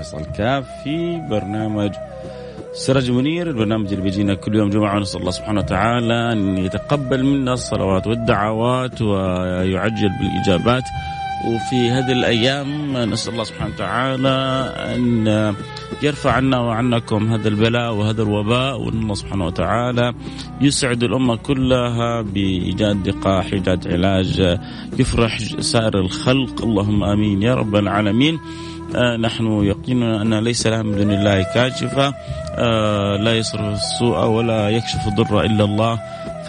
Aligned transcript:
فيصل 0.00 0.24
كاف 0.24 0.64
في 0.84 1.20
برنامج 1.30 1.92
سراج 2.72 3.10
منير 3.10 3.48
البرنامج 3.48 3.88
اللي 3.92 4.02
بيجينا 4.02 4.34
كل 4.34 4.54
يوم 4.54 4.70
جمعة 4.70 4.98
نسأل 4.98 5.20
الله 5.20 5.30
سبحانه 5.30 5.60
وتعالى 5.60 6.32
أن 6.32 6.58
يتقبل 6.58 7.24
منا 7.24 7.52
الصلوات 7.52 8.06
والدعوات 8.06 9.02
ويعجل 9.02 10.10
بالإجابات. 10.20 10.84
وفي 11.40 11.90
هذه 11.90 12.12
الأيام 12.12 12.96
نسأل 12.96 13.32
الله 13.32 13.44
سبحانه 13.44 13.74
وتعالى 13.74 14.36
أن 14.94 15.26
يرفع 16.02 16.32
عنا 16.32 16.58
وعنكم 16.60 17.32
هذا 17.32 17.48
البلاء 17.48 17.94
وهذا 17.94 18.22
الوباء 18.22 18.80
وأن 18.80 18.98
الله 19.02 19.14
سبحانه 19.14 19.46
وتعالى 19.46 20.14
يسعد 20.60 21.02
الأمة 21.02 21.36
كلها 21.36 22.22
بإيجاد 22.22 23.08
لقاح 23.08 23.52
إيجاد 23.52 23.88
علاج 23.88 24.58
يفرح 24.98 25.38
سائر 25.60 26.00
الخلق. 26.00 26.62
اللهم 26.62 27.04
آمين 27.04 27.42
يا 27.42 27.54
رب 27.54 27.76
العالمين. 27.76 28.38
نحن 28.96 29.64
يقيننا 29.64 30.22
أن 30.22 30.34
ليس 30.44 30.66
لها 30.66 30.82
من 30.82 30.96
دون 30.96 31.10
الله 31.12 31.42
كاشفة 31.42 32.14
آه 32.54 33.16
لا 33.16 33.36
يصرف 33.36 33.74
السوء 33.74 34.26
ولا 34.26 34.68
يكشف 34.68 35.06
الضر 35.06 35.40
إلا 35.40 35.64
الله. 35.64 35.98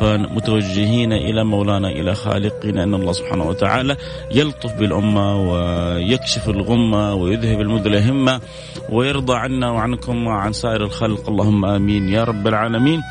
فمتوجهين 0.02 1.14
إلى 1.14 1.44
مولانا 1.44 1.90
إلى 1.90 2.16
خالقنا 2.16 2.84
إن 2.84 2.94
الله 2.94 3.12
سبحانه 3.12 3.48
وتعالى 3.48 3.98
يلطف 4.32 4.74
بالأمة 4.74 5.52
ويكشف 5.52 6.50
الغمة 6.50 7.14
ويذهب 7.14 7.62
المدلهمه 7.62 8.42
ويرضى 8.90 9.36
عنا 9.36 9.72
وعنكم 9.72 10.28
وعن 10.28 10.54
سائر 10.54 10.84
الخلق. 10.84 11.30
اللهم 11.30 11.66
آمين 11.66 12.10
يا 12.10 12.24
رب 12.24 12.48
العالمين. 12.48 13.02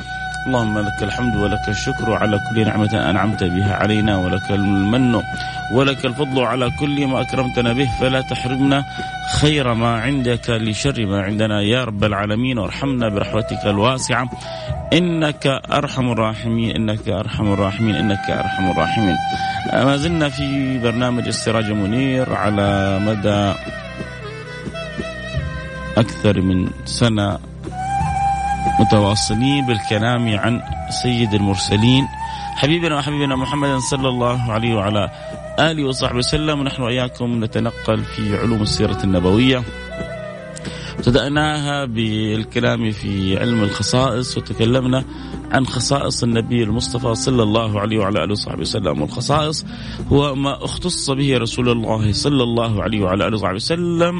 اللهم 0.47 0.79
لك 0.79 1.03
الحمد 1.03 1.37
ولك 1.37 1.69
الشكر 1.69 2.13
على 2.13 2.41
كل 2.51 2.65
نعمة 2.65 3.11
أنعمت 3.11 3.45
بها 3.45 3.75
علينا 3.75 4.17
ولك 4.17 4.51
المن 4.51 5.23
ولك 5.73 6.07
الفضل 6.07 6.45
على 6.45 6.71
كل 6.81 7.07
ما 7.07 7.21
أكرمتنا 7.21 7.73
به. 7.73 7.89
فلا 8.01 8.21
تحرمنا 8.21 8.85
خير 9.41 9.75
ما 9.75 10.01
عندك 10.01 10.51
لشر 10.51 11.07
ما 11.07 11.23
عندنا 11.23 11.63
يا 11.63 11.85
رب 11.85 12.05
العالمين. 12.05 12.59
وارحمنا 12.59 13.09
برحمتك 13.09 13.67
الواسعة. 13.67 14.31
إنك 14.93 15.47
أرحم 15.73 16.13
الراحمين. 16.13 16.77
إنك 16.77 17.09
أرحم 17.09 17.53
الراحمين. 17.53 17.95
إنك 17.95 18.31
أرحم 18.31 18.71
الراحمين. 18.71 19.17
ما 19.73 19.97
زلنا 19.97 20.29
في 20.29 20.79
برنامج 20.79 21.27
السراج 21.27 21.71
منير 21.71 22.35
على 22.35 22.99
مدى 22.99 23.53
أكثر 25.97 26.41
من 26.41 26.71
سنة. 26.85 27.50
متواصلين 28.81 29.67
بالكلام 29.67 30.39
عن 30.39 30.63
سيد 31.03 31.35
المرسلين. 31.35 32.09
حبيبنا 32.57 32.97
وحبيبنا 32.97 33.37
محمد 33.37 33.79
صلى 33.79 34.09
الله 34.09 34.53
عليه 34.53 34.75
وعلى 34.75 35.11
آله 35.59 35.85
وصحبه 35.85 36.19
وسلم. 36.19 36.61
ونحن 36.61 36.83
وإياكم 36.83 37.45
نتنقل 37.45 38.05
في 38.05 38.39
علوم 38.39 38.63
السيرة 38.63 38.99
النبوية. 39.05 39.63
ابتدأناها 40.99 41.85
بالكلام 41.85 42.91
في 42.91 43.39
علم 43.41 43.63
الخصائص 43.63 44.39
وتكلمنا 44.39 45.05
عن 45.53 45.67
خصائص 45.67 46.23
النبي 46.23 46.63
المصطفى 46.63 47.15
صلى 47.15 47.43
الله 47.43 47.81
عليه 47.81 47.99
وعلى 47.99 48.25
آله 48.25 48.33
وصحبه 48.33 48.61
وسلم، 48.61 49.03
والخصائص 49.03 49.67
هو 50.13 50.35
ما 50.35 50.65
اختص 50.65 51.11
به 51.11 51.39
رسول 51.39 51.69
الله 51.69 52.13
صلى 52.13 52.43
الله 52.43 52.83
عليه 52.83 53.01
وعلى 53.01 53.27
آله 53.27 53.37
وصحبه 53.37 53.55
وسلم 53.55 54.15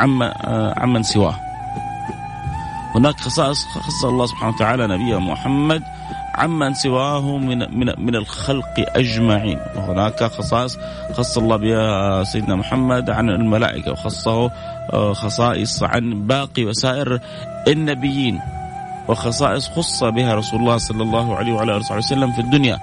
عما 0.00 0.34
عمن 0.78 1.02
سواه. 1.02 1.49
هناك 2.94 3.20
خصائص 3.20 3.66
خص 3.66 4.04
الله 4.04 4.26
سبحانه 4.26 4.54
وتعالى 4.54 4.86
نبيه 4.86 5.18
محمد 5.20 5.82
عمن 6.34 6.74
سواه 6.74 7.38
من 7.38 7.58
من 7.78 7.94
من 7.98 8.16
الخلق 8.16 8.74
أجمعين. 8.78 9.58
وهناك 9.76 10.24
خصائص 10.24 10.78
خص 11.14 11.38
الله 11.38 11.56
بها 11.56 12.24
سيدنا 12.24 12.56
محمد 12.56 13.10
عن 13.10 13.30
الملائكة 13.30 13.92
وخصه 13.92 14.50
آه، 14.92 15.12
خصائص 15.12 15.82
عن 15.82 16.26
باقي 16.26 16.64
وسائر 16.64 17.20
النبيين 17.68 18.40
وخصائص 19.08 19.68
خص 19.68 20.04
بها 20.04 20.34
رسول 20.34 20.60
الله 20.60 20.76
صلى 20.78 21.02
الله 21.02 21.36
عليه 21.36 21.52
وعلى 21.52 21.76
آله 21.76 21.96
وسلم 21.96 22.32
في 22.32 22.40
الدنيا 22.40 22.78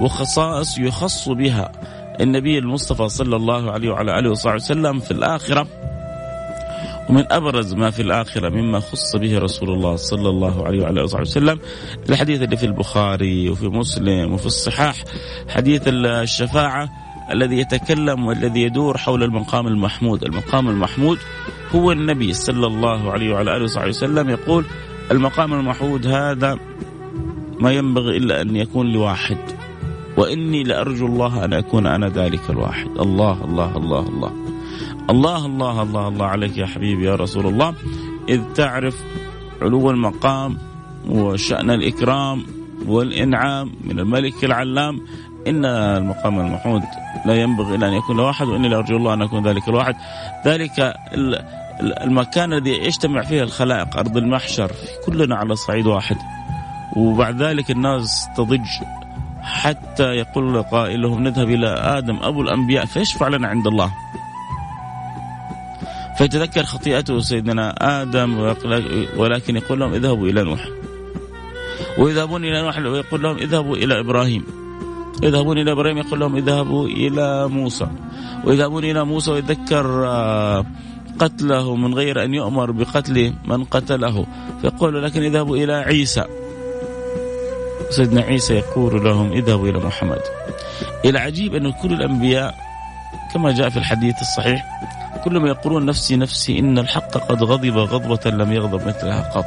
وخصائص 0.00 0.78
يخص 0.78 1.28
بها 1.28 1.72
النبي 2.20 2.58
المصطفى 2.58 3.08
صلى 3.08 3.36
الله 3.36 3.72
عليه 3.72 3.90
وعلى 3.90 4.18
آله 4.18 4.30
وصحبه 4.30 4.54
وسلم 4.54 5.00
في 5.00 5.10
الآخرة. 5.10 5.66
ومن 7.10 7.32
أبرز 7.32 7.74
ما 7.74 7.90
في 7.90 8.02
الآخرة 8.02 8.48
مما 8.48 8.80
خص 8.80 9.16
به 9.16 9.38
رسول 9.38 9.70
الله 9.70 9.96
صلى 9.96 10.28
الله 10.28 10.66
عليه 10.66 10.82
وعلى 10.82 11.00
آله 11.00 11.20
وسلم 11.20 11.58
الحديث 12.10 12.42
اللي 12.42 12.56
في 12.56 12.66
البخاري 12.66 13.50
وفي 13.50 13.68
مسلم 13.68 14.32
وفي 14.32 14.46
الصحاح 14.46 15.04
حديث 15.48 15.82
الشفاعة 15.86 16.88
الذي 17.30 17.58
يتكلم 17.58 18.26
والذي 18.26 18.62
يدور 18.62 18.98
حول 18.98 19.22
المقام 19.22 19.66
المحمود، 19.66 20.24
المقام 20.24 20.68
المحمود 20.68 21.18
هو 21.74 21.92
النبي 21.92 22.32
صلى 22.32 22.66
الله 22.66 23.12
عليه 23.12 23.34
وعلى 23.34 23.56
آله 23.56 23.64
وصحبه 23.64 23.88
وسلم 23.88 24.30
يقول 24.30 24.64
المقام 25.10 25.54
المحمود 25.54 26.06
هذا 26.06 26.58
ما 27.60 27.72
ينبغي 27.72 28.16
إلا 28.16 28.40
أن 28.40 28.56
يكون 28.56 28.92
لواحد 28.92 29.38
وإني 30.16 30.62
لأرجو 30.62 31.06
الله 31.06 31.44
أن 31.44 31.52
أكون 31.52 31.86
أنا 31.86 32.08
ذلك 32.08 32.50
الواحد، 32.50 32.86
الله 32.98 33.44
الله 33.44 33.76
الله 33.76 34.06
الله. 34.06 34.08
الله 34.08 34.51
الله 35.10 35.46
الله 35.46 35.82
الله 35.82 36.26
عليك 36.26 36.58
يا 36.58 36.66
حبيبي 36.66 37.04
يا 37.06 37.14
رسول 37.14 37.46
الله. 37.46 37.74
إذ 38.28 38.40
تعرف 38.54 39.02
علو 39.62 39.90
المقام 39.90 40.58
وشأن 41.08 41.70
الإكرام 41.70 42.42
والإنعام 42.86 43.72
من 43.84 43.98
الملك 43.98 44.44
العلام 44.44 45.00
إن 45.46 45.64
المقام 45.64 46.40
المحمود 46.40 46.82
لا 47.26 47.34
ينبغي 47.34 47.74
إلا 47.74 47.88
أن 47.88 47.92
يكون 47.92 48.16
لواحد 48.16 48.46
وإني 48.46 48.68
لأرجو 48.68 48.96
الله 48.96 49.14
أن 49.14 49.22
أكون 49.22 49.46
ذلك 49.46 49.68
الواحد 49.68 49.94
ذلك 50.46 50.94
المكان 51.80 52.52
الذي 52.52 52.70
يجتمع 52.70 53.22
فيه 53.22 53.42
الخلائق 53.42 53.96
أرض 53.96 54.16
المحشر 54.16 54.72
كلنا 55.06 55.36
على 55.36 55.56
صعيد 55.56 55.86
واحد. 55.86 56.16
وبعد 56.96 57.42
ذلك 57.42 57.70
الناس 57.70 58.28
تضج 58.36 58.68
حتى 59.42 60.04
يقول 60.04 60.62
قائلهم 60.62 61.22
نذهب 61.22 61.48
إلى 61.48 61.68
آدم 61.98 62.16
أبو 62.22 62.42
الأنبياء 62.42 62.84
فيشفع 62.84 63.28
لنا 63.28 63.48
عند 63.48 63.66
الله. 63.66 63.92
فيتذكر 66.22 66.62
خطيئته 66.62 67.20
سيدنا 67.20 67.74
آدم 68.02 68.54
ولكن 69.16 69.56
يقول 69.56 69.80
لهم 69.80 69.94
اذهبوا 69.94 70.28
إلى 70.28 70.42
نوح. 70.44 70.68
ويذهبون 71.98 72.44
إلى 72.44 72.62
نوح 72.62 72.78
ويقول 72.78 73.22
لهم 73.22 73.36
اذهبوا 73.36 73.76
إلى 73.76 74.00
إبراهيم. 74.00 74.44
يذهبون 75.22 75.58
إلى 75.58 75.72
إبراهيم 75.72 75.98
يقول 75.98 76.20
لهم 76.20 76.36
اذهبوا 76.36 76.86
إلى 76.86 77.48
موسى. 77.48 77.86
ويذهبون 78.44 78.84
إلى 78.84 79.04
موسى 79.04 79.30
ويذكر 79.30 80.06
آه، 80.06 80.66
قتله 81.18 81.76
من 81.76 81.94
غير 81.94 82.24
أن 82.24 82.34
يؤمر 82.34 82.70
بقتل 82.70 83.34
من 83.44 83.64
قتله. 83.64 84.26
فيقول 84.60 85.02
لكن 85.02 85.22
اذهبوا 85.22 85.56
إلى 85.56 85.74
عيسى. 85.74 86.24
سيدنا 87.90 88.20
عيسى 88.20 88.54
يقول 88.54 89.04
لهم 89.04 89.32
اذهبوا 89.32 89.68
إلى 89.68 89.78
محمد. 89.78 90.22
العجيب 91.04 91.54
أن 91.54 91.72
كل 91.72 91.92
الأنبياء 91.92 92.54
كما 93.34 93.52
جاء 93.52 93.68
في 93.68 93.76
الحديث 93.76 94.14
الصحيح 94.20 94.64
كلهم 95.24 95.46
يقولون 95.46 95.86
نفسي 95.86 96.16
نفسي 96.16 96.58
إن 96.58 96.78
الحق 96.78 97.10
قد 97.10 97.42
غضب 97.42 97.76
غضبة 97.78 98.30
لم 98.30 98.52
يغضب 98.52 98.86
مثلها 98.88 99.22
قط. 99.34 99.46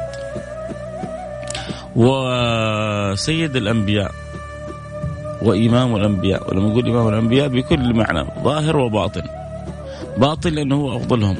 وسيد 1.96 3.56
الأنبياء 3.56 4.10
وإمام 5.42 5.96
الأنبياء 5.96 6.50
ولما 6.50 6.68
نقول 6.68 6.88
إمام 6.88 7.08
الأنبياء 7.08 7.48
بكل 7.48 7.94
معنى 7.94 8.28
ظاهر 8.44 8.76
وباطن. 8.76 9.22
باطن 10.16 10.50
لأنه 10.50 10.76
هو 10.76 10.96
أفضلهم. 10.96 11.36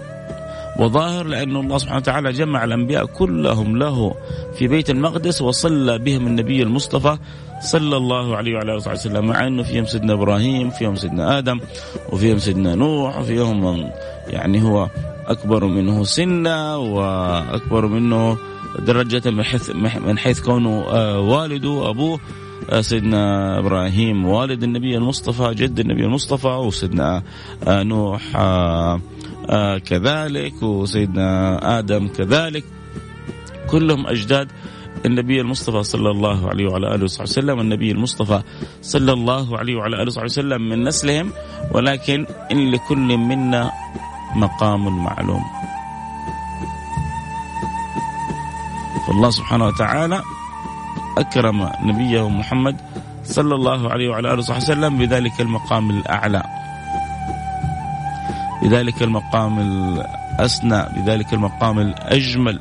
وظاهر 0.78 1.26
لأن 1.26 1.56
الله 1.56 1.78
سبحانه 1.78 1.98
وتعالى 1.98 2.32
جمع 2.32 2.64
الأنبياء 2.64 3.06
كلهم 3.06 3.76
له 3.76 4.14
في 4.58 4.68
بيت 4.68 4.90
المقدس 4.90 5.42
وصلى 5.42 5.98
بهم 5.98 6.26
النبي 6.26 6.62
المصطفى 6.62 7.18
صلى 7.60 7.96
الله 7.96 8.36
عليه 8.36 8.54
وعلى 8.54 8.72
آله 8.72 8.92
وسلم. 8.92 9.26
مع 9.26 9.46
إنه 9.46 9.62
فيهم 9.62 9.84
سيدنا 9.84 10.12
إبراهيم 10.12 10.70
فيهم 10.70 10.96
سيدنا 10.96 11.38
آدم 11.38 11.60
وفيهم 12.12 12.38
سيدنا 12.38 12.74
نوح 12.74 13.18
وفيهم 13.18 13.64
من 13.64 13.90
يعني 14.28 14.62
هو 14.62 14.88
أكبر 15.26 15.64
منه 15.64 16.04
سنا 16.04 16.76
وأكبر 16.76 17.86
منه 17.86 18.38
درجة 18.78 19.30
من 19.30 19.42
حيث 19.42 19.70
من 20.06 20.18
حيث 20.18 20.40
كونه 20.40 20.84
آه، 20.88 21.20
والده 21.20 21.68
وابوه 21.68 22.20
آه، 22.70 22.80
سيدنا 22.80 23.58
إبراهيم 23.58 24.26
والد 24.26 24.62
النبي 24.62 24.96
المصطفى 24.96 25.54
جد 25.54 25.80
النبي 25.80 26.04
المصطفى 26.04 26.48
وسيدنا 26.48 27.22
آه، 29.50 29.78
كذلك 29.78 30.62
وسيدنا 30.62 31.58
آدم 31.78 32.08
كذلك. 32.08 32.64
كلهم 33.70 34.06
أجداد 34.06 34.48
النبي 35.06 35.40
المصطفى 35.40 35.82
صلى 35.82 36.10
الله 36.10 36.48
عليه 36.48 36.66
وعلى 36.70 36.94
آله 36.94 37.04
وصحبه 37.04 37.30
وسلم. 37.30 37.60
النبي 37.60 37.90
المصطفى 37.90 38.42
صلى 38.82 39.12
الله 39.12 39.58
عليه 39.58 39.76
وعلى 39.76 39.96
آله 39.96 40.06
وصحبه 40.06 40.24
وسلم 40.24 40.68
من 40.68 40.84
نسلهم 40.84 41.32
ولكن 41.72 42.26
إن 42.52 42.70
لكل 42.70 43.16
منا 43.16 43.70
مقام 44.34 45.04
معلوم. 45.04 45.44
فالله 49.06 49.30
سبحانه 49.30 49.66
وتعالى 49.66 50.22
أكرم 51.18 51.70
نبيه 51.82 52.28
محمد 52.28 52.76
صلى 53.24 53.54
الله 53.54 53.90
عليه 53.90 54.08
وعلى 54.08 54.28
آله 54.28 54.38
وصحبه 54.38 54.62
وسلم 54.62 54.98
بذلك 54.98 55.40
المقام 55.40 55.90
الأعلى. 55.90 56.42
بذلك 58.62 59.02
المقام 59.02 59.58
الأسنى 59.58 60.86
بذلك 60.96 61.32
المقام 61.32 61.78
الأجمل. 61.78 62.60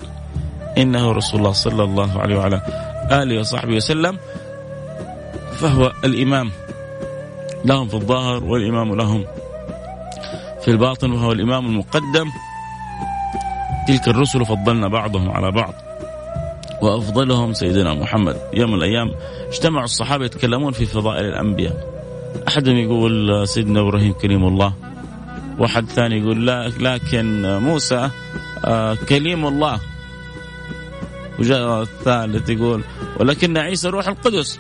إنه 0.78 1.12
رسول 1.12 1.40
الله 1.40 1.52
صلى 1.52 1.84
الله 1.84 2.22
عليه 2.22 2.38
وعلى 2.38 2.62
آله 3.12 3.40
وصحبه 3.40 3.76
وسلم 3.76 4.18
فهو 5.56 5.92
الإمام. 6.04 6.52
لهم 7.66 7.88
في 7.88 7.94
الظاهر 7.94 8.44
والإمام 8.44 8.96
لهم 8.96 9.26
في 10.62 10.72
الباطن 10.72 11.12
وهو 11.12 11.32
الإمام 11.32 11.66
المقدم. 11.66 12.28
تلك 13.88 14.08
الرسل 14.08 14.46
فضلنا 14.46 14.88
بعضهم 14.88 15.30
على 15.30 15.52
بعض 15.52 15.74
وأفضلهم 16.82 17.54
سيدنا 17.54 17.94
محمد. 17.94 18.38
يوم 18.54 18.70
من 18.72 18.78
الأيام 18.78 19.12
اجتمعوا 19.48 19.86
الصحابة 19.86 20.26
يتكلمون 20.26 20.72
في 20.72 20.86
فضائل 20.86 21.26
الأنبياء. 21.26 21.96
احدهم 22.48 22.76
يقول 22.76 23.48
سيدنا 23.48 23.82
إبراهيم 23.82 24.14
كريم 24.14 24.48
الله 24.48 24.74
واحد 25.60 25.86
ثاني 25.86 26.20
يقول 26.20 26.46
لا 26.46 26.72
لكن 26.80 27.58
موسى 27.62 28.10
آه، 28.66 28.98
كليم 29.10 29.46
الله. 29.46 29.80
وجاء 31.40 31.82
الثالث 31.82 32.50
يقول 32.50 32.82
ولكن 33.20 33.58
عيسى 33.58 33.90
روح 33.90 34.08
القدس. 34.08 34.60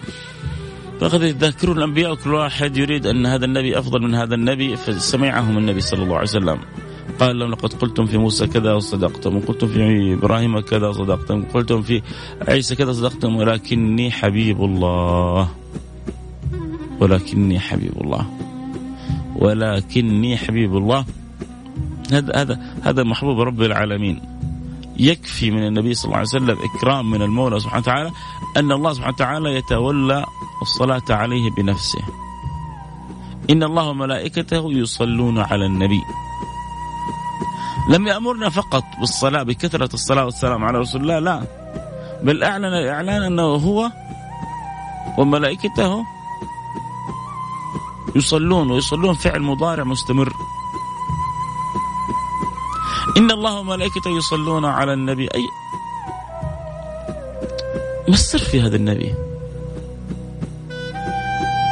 فأخذ 0.99 1.23
يذكرون 1.23 1.77
الأنبياء 1.77 2.11
وكل 2.11 2.33
واحد 2.33 2.77
يريد 2.77 3.07
أن 3.07 3.25
هذا 3.25 3.45
النبي 3.45 3.79
أفضل 3.79 4.01
من 4.01 4.15
هذا 4.15 4.35
النبي 4.35 4.75
فسمعهم 4.75 5.57
النبي 5.57 5.81
صلى 5.81 6.03
الله 6.03 6.15
عليه 6.15 6.29
وسلم. 6.29 6.59
قال 7.19 7.39
لهم 7.39 7.51
لقد 7.51 7.73
قلتم 7.73 8.05
في 8.05 8.17
موسى 8.17 8.47
كذا 8.47 8.73
وصدقتم 8.73 9.37
وقلتم 9.37 9.67
في 9.67 10.13
إبراهيم 10.13 10.59
كذا 10.59 10.87
وصدقتم 10.87 11.43
وقلتم 11.43 11.81
في 11.81 12.01
عيسى 12.47 12.75
كذا 12.75 12.89
وصدقتم 12.89 13.35
ولكني 13.35 14.11
حبيب 14.11 14.63
الله. 14.63 15.49
ولكني 16.99 17.59
حبيب 17.59 18.01
الله. 18.01 18.25
ولكني 19.35 20.37
حبيب 20.37 20.77
الله 20.77 21.05
هذا 22.11 22.41
هذا 22.41 22.59
هذا 22.83 23.03
محبوب 23.03 23.39
رب 23.39 23.61
العالمين 23.61 24.21
يكفي 24.99 25.51
من 25.51 25.67
النبي 25.67 25.93
صلى 25.93 26.05
الله 26.05 26.17
عليه 26.17 26.27
وسلم 26.27 26.57
إكرام 26.75 27.11
من 27.11 27.21
المولى 27.21 27.59
سبحانه 27.59 27.81
وتعالى 27.81 28.11
أن 28.57 28.71
الله 28.71 28.93
سبحانه 28.93 29.13
وتعالى 29.13 29.55
يتولى 29.55 30.25
الصلاة 30.61 31.03
عليه 31.09 31.51
بنفسه. 31.57 32.01
إن 33.49 33.63
الله 33.63 33.89
وملائكته 33.89 34.71
يصلون 34.71 35.39
على 35.39 35.65
النبي. 35.65 36.01
لم 37.89 38.07
يأمرنا 38.07 38.49
فقط 38.49 38.83
بالصلاة 38.99 39.43
بكثرة 39.43 39.93
الصلاة 39.93 40.25
والسلام 40.25 40.63
على 40.63 40.79
رسول 40.79 41.01
الله 41.01 41.19
لا 41.19 41.41
بل 42.23 42.43
اعلن 42.43 42.65
الاعلان 42.65 43.23
أنه 43.23 43.43
هو 43.43 43.91
وملائكته 45.17 46.05
يصلون 48.15 48.71
ويصلون 48.71 49.13
فعل 49.15 49.41
مضارع 49.41 49.83
مستمر. 49.83 50.33
إن 53.17 53.31
الله 53.31 53.59
وملائكته 53.59 54.17
يصلون 54.17 54.65
على 54.65 54.93
النبي. 54.93 55.27
أي 55.35 55.45
ما 58.07 58.13
السر 58.13 58.39
في 58.39 58.61
هذا 58.61 58.75
النبي؟ 58.75 59.13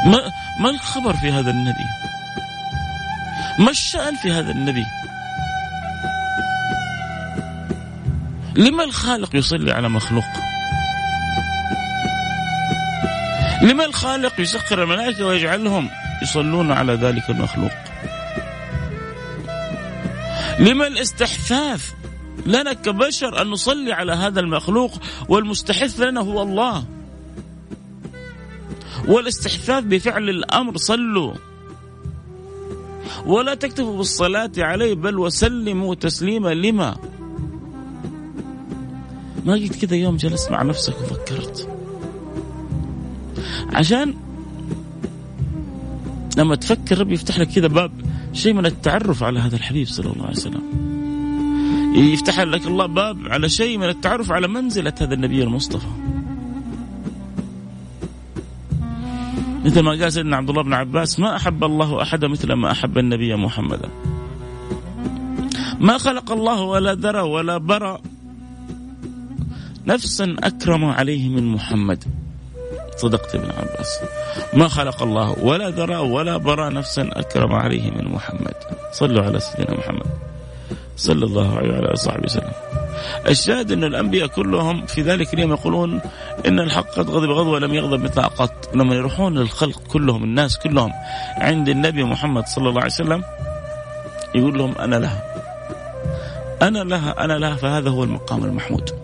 ما, 0.06 0.20
ما 0.60 0.70
الخبر 0.70 1.12
في 1.12 1.32
هذا 1.32 1.50
النبي؟ 1.50 1.86
ما 3.58 3.70
الشأن 3.70 4.16
في 4.16 4.32
هذا 4.32 4.50
النبي؟ 4.50 4.84
لما 8.56 8.84
الخالق 8.84 9.36
يصلي 9.36 9.72
على 9.72 9.88
مخلوق؟ 9.88 10.24
لما 13.62 13.84
الخالق 13.84 14.40
يسخر 14.40 14.82
الملائكة 14.82 15.26
ويجعلهم 15.26 15.90
يصلون 16.24 16.72
على 16.72 16.94
ذلك 16.94 17.30
المخلوق. 17.30 17.70
لما 20.58 20.86
الاستحثاث 20.86 21.92
لنا 22.46 22.72
كبشر 22.72 23.42
أن 23.42 23.46
نصلي 23.50 23.92
على 23.92 24.12
هذا 24.12 24.40
المخلوق 24.40 24.92
والمستحث 25.28 26.00
لنا 26.00 26.20
هو 26.20 26.42
الله. 26.42 26.84
والاستحثاث 29.08 29.84
بفعل 29.84 30.28
الأمر 30.28 30.76
صلوا. 30.76 31.34
ولا 33.26 33.54
تكتفوا 33.54 33.96
بالصلاة 33.96 34.52
عليه 34.58 34.94
بل 34.94 35.18
وسلموا 35.18 35.94
تسليما. 35.94 36.54
لما؟ 36.54 36.96
ما 39.44 39.52
قلت 39.52 39.84
كذا 39.84 39.96
يوم 39.96 40.16
جلست 40.16 40.50
مع 40.50 40.62
نفسك 40.62 40.94
وفكرت. 41.00 41.68
عشان 43.72 44.14
لما 46.36 46.54
تفكر 46.54 46.98
ربي 46.98 47.14
يفتح 47.14 47.38
لك 47.38 47.48
كذا 47.48 47.66
باب 47.66 47.92
شيء 48.32 48.52
من 48.52 48.66
التعرف 48.66 49.22
على 49.22 49.40
هذا 49.40 49.56
الحبيب 49.56 49.86
صلى 49.86 50.12
الله 50.12 50.24
عليه 50.24 50.36
وسلم. 50.36 50.62
يفتح 51.94 52.40
لك 52.40 52.66
الله 52.66 52.86
باب 52.86 53.18
على 53.26 53.48
شيء 53.48 53.78
من 53.78 53.88
التعرف 53.88 54.32
على 54.32 54.48
منزلة 54.48 54.94
هذا 55.00 55.14
النبي 55.14 55.42
المصطفى. 55.42 55.86
مثل 59.64 59.80
ما 59.80 59.90
قال 59.90 60.12
سيدنا 60.12 60.36
عبد 60.36 60.50
الله 60.50 60.62
بن 60.62 60.72
عباس 60.72 61.20
ما 61.20 61.36
أحب 61.36 61.64
الله 61.64 62.02
أحدا 62.02 62.28
مثل 62.28 62.52
ما 62.52 62.70
أحب 62.70 62.98
النبي 62.98 63.36
محمدا 63.36 63.88
ما 65.80 65.98
خلق 65.98 66.32
الله 66.32 66.60
ولا 66.62 66.94
ذرى 66.94 67.20
ولا 67.20 67.58
برى 67.58 67.98
نفسا 69.86 70.36
أكرم 70.42 70.84
عليه 70.84 71.28
من 71.28 71.46
محمد. 71.46 72.04
صدقت 72.96 73.34
ابن 73.34 73.50
عباس. 73.50 74.00
ما 74.52 74.68
خلق 74.68 75.02
الله 75.02 75.36
ولا 75.42 75.70
ذرى 75.70 75.96
ولا 75.96 76.36
برى 76.36 76.70
نفسا 76.70 77.10
أكرم 77.12 77.52
عليه 77.52 77.90
من 77.90 78.04
محمد. 78.08 78.54
صلوا 78.92 79.24
على 79.24 79.40
سيدنا 79.40 79.76
محمد. 79.78 80.06
صلى 80.96 81.24
الله 81.24 81.56
عليه 81.56 81.70
وعلى 81.70 81.96
صحبه 81.96 82.24
وسلم. 82.24 82.52
الشاهد 83.28 83.72
أن 83.72 83.84
الأنبياء 83.84 84.26
كلهم 84.26 84.86
في 84.86 85.02
ذلك 85.02 85.34
اليوم 85.34 85.52
يقولون 85.52 86.00
إن 86.46 86.60
الحق 86.60 86.88
قد 86.88 87.10
غضب 87.10 87.30
غضب 87.30 87.46
ولم 87.46 87.74
يغضب 87.74 88.00
مثلها 88.00 88.26
قط. 88.26 88.70
لما 88.74 88.94
يروحون 88.94 89.38
للخلق 89.38 89.82
كلهم 89.88 90.24
الناس 90.24 90.58
كلهم 90.58 90.92
عند 91.36 91.68
النبي 91.68 92.04
محمد 92.04 92.46
صلى 92.46 92.68
الله 92.68 92.80
عليه 92.80 92.92
وسلم 92.92 93.24
يقول 94.34 94.58
لهم 94.58 94.74
أنا 94.78 94.96
لها. 94.96 95.22
أنا 96.62 96.78
لها 96.78 97.24
أنا 97.24 97.32
لها 97.32 97.54
فهذا 97.54 97.90
هو 97.90 98.04
المقام 98.04 98.44
المحمود. 98.44 99.03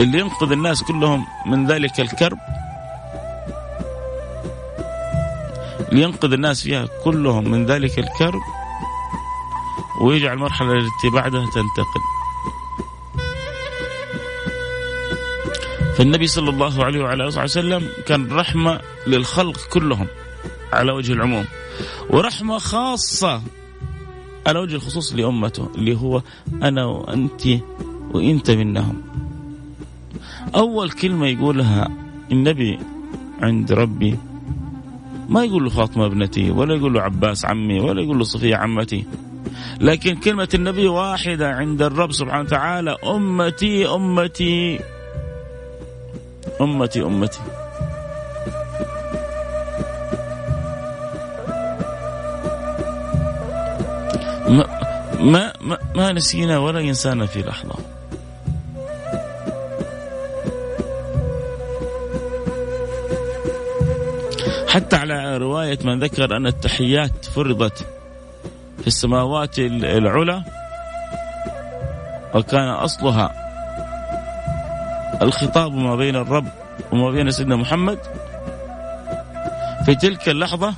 اللي 0.00 0.18
ينقذ 0.18 0.52
الناس 0.52 0.82
كلهم 0.82 1.26
من 1.46 1.66
ذلك 1.66 2.00
الكرب 2.00 2.38
لينقذ 5.92 6.32
الناس 6.32 6.62
فيها 6.62 6.88
كلهم 7.04 7.50
من 7.50 7.66
ذلك 7.66 7.98
الكرب 7.98 8.40
ويجعل 10.00 10.36
المرحلة 10.36 10.72
التي 10.72 11.10
بعدها 11.14 11.44
تنتقل. 11.44 12.00
فالنبي 15.96 16.26
صلى 16.26 16.50
الله 16.50 16.84
عليه 16.84 17.00
وعلى 17.02 17.28
آله 17.28 17.42
وسلم 17.42 17.88
كان 18.06 18.32
رحمة 18.32 18.80
للخلق 19.06 19.60
كلهم 19.72 20.06
على 20.72 20.92
وجه 20.92 21.12
العموم 21.12 21.44
ورحمة 22.10 22.58
خاصة 22.58 23.42
على 24.46 24.58
وجه 24.58 24.74
الخصوص 24.74 25.12
لأمته 25.12 25.70
اللي 25.74 25.96
هو 25.96 26.22
أنا 26.62 26.84
وأنت 26.84 27.42
وأنت 28.12 28.50
منهم. 28.50 29.15
أول 30.56 30.90
كلمة 30.90 31.26
يقولها 31.26 31.88
النبي 32.32 32.78
عند 33.42 33.72
ربي 33.72 34.18
ما 35.28 35.44
يقول 35.44 35.64
له 35.64 35.70
فاطمة 35.70 36.06
ابنتي 36.06 36.50
ولا 36.50 36.74
يقول 36.74 36.94
له 36.94 37.02
عباس 37.02 37.44
عمي 37.44 37.80
ولا 37.80 38.02
يقول 38.02 38.18
له 38.18 38.24
صفية 38.24 38.56
عمتي. 38.56 39.04
لكن 39.80 40.14
كلمة 40.14 40.48
النبي 40.54 40.88
واحدة 40.88 41.50
عند 41.50 41.82
الرب 41.82 42.12
سبحانه 42.12 42.42
وتعالى 42.42 42.96
أمتي 43.06 43.86
أمتي 43.86 44.80
أمتي 46.60 47.02
أمتي. 47.02 47.40
ما 54.48 54.66
ما 55.20 55.52
ما, 55.60 55.78
ما 55.94 56.12
نسينا 56.12 56.58
ولا 56.58 56.80
ينسانا 56.80 57.26
في 57.26 57.42
لحظة. 57.42 57.74
حتى 64.76 64.96
على 64.96 65.36
رواية 65.36 65.78
من 65.84 65.98
ذكر 65.98 66.36
أن 66.36 66.46
التحيات 66.46 67.24
فرضت 67.24 67.86
في 68.80 68.86
السماوات 68.86 69.58
العلى 69.58 70.42
وكان 72.34 72.68
أصلها 72.68 73.30
الخطاب 75.22 75.72
ما 75.72 75.96
بين 75.96 76.16
الرب 76.16 76.46
وما 76.92 77.10
بين 77.10 77.30
سيدنا 77.30 77.56
محمد. 77.56 77.98
في 79.86 79.94
تلك 79.94 80.28
اللحظة 80.28 80.74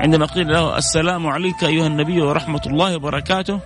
عندما 0.00 0.26
قيل 0.26 0.52
له 0.52 0.78
السلام 0.78 1.26
عليك 1.26 1.64
أيها 1.64 1.86
النبي 1.86 2.20
ورحمة 2.20 2.62
الله 2.66 2.96
وبركاته 2.96 3.60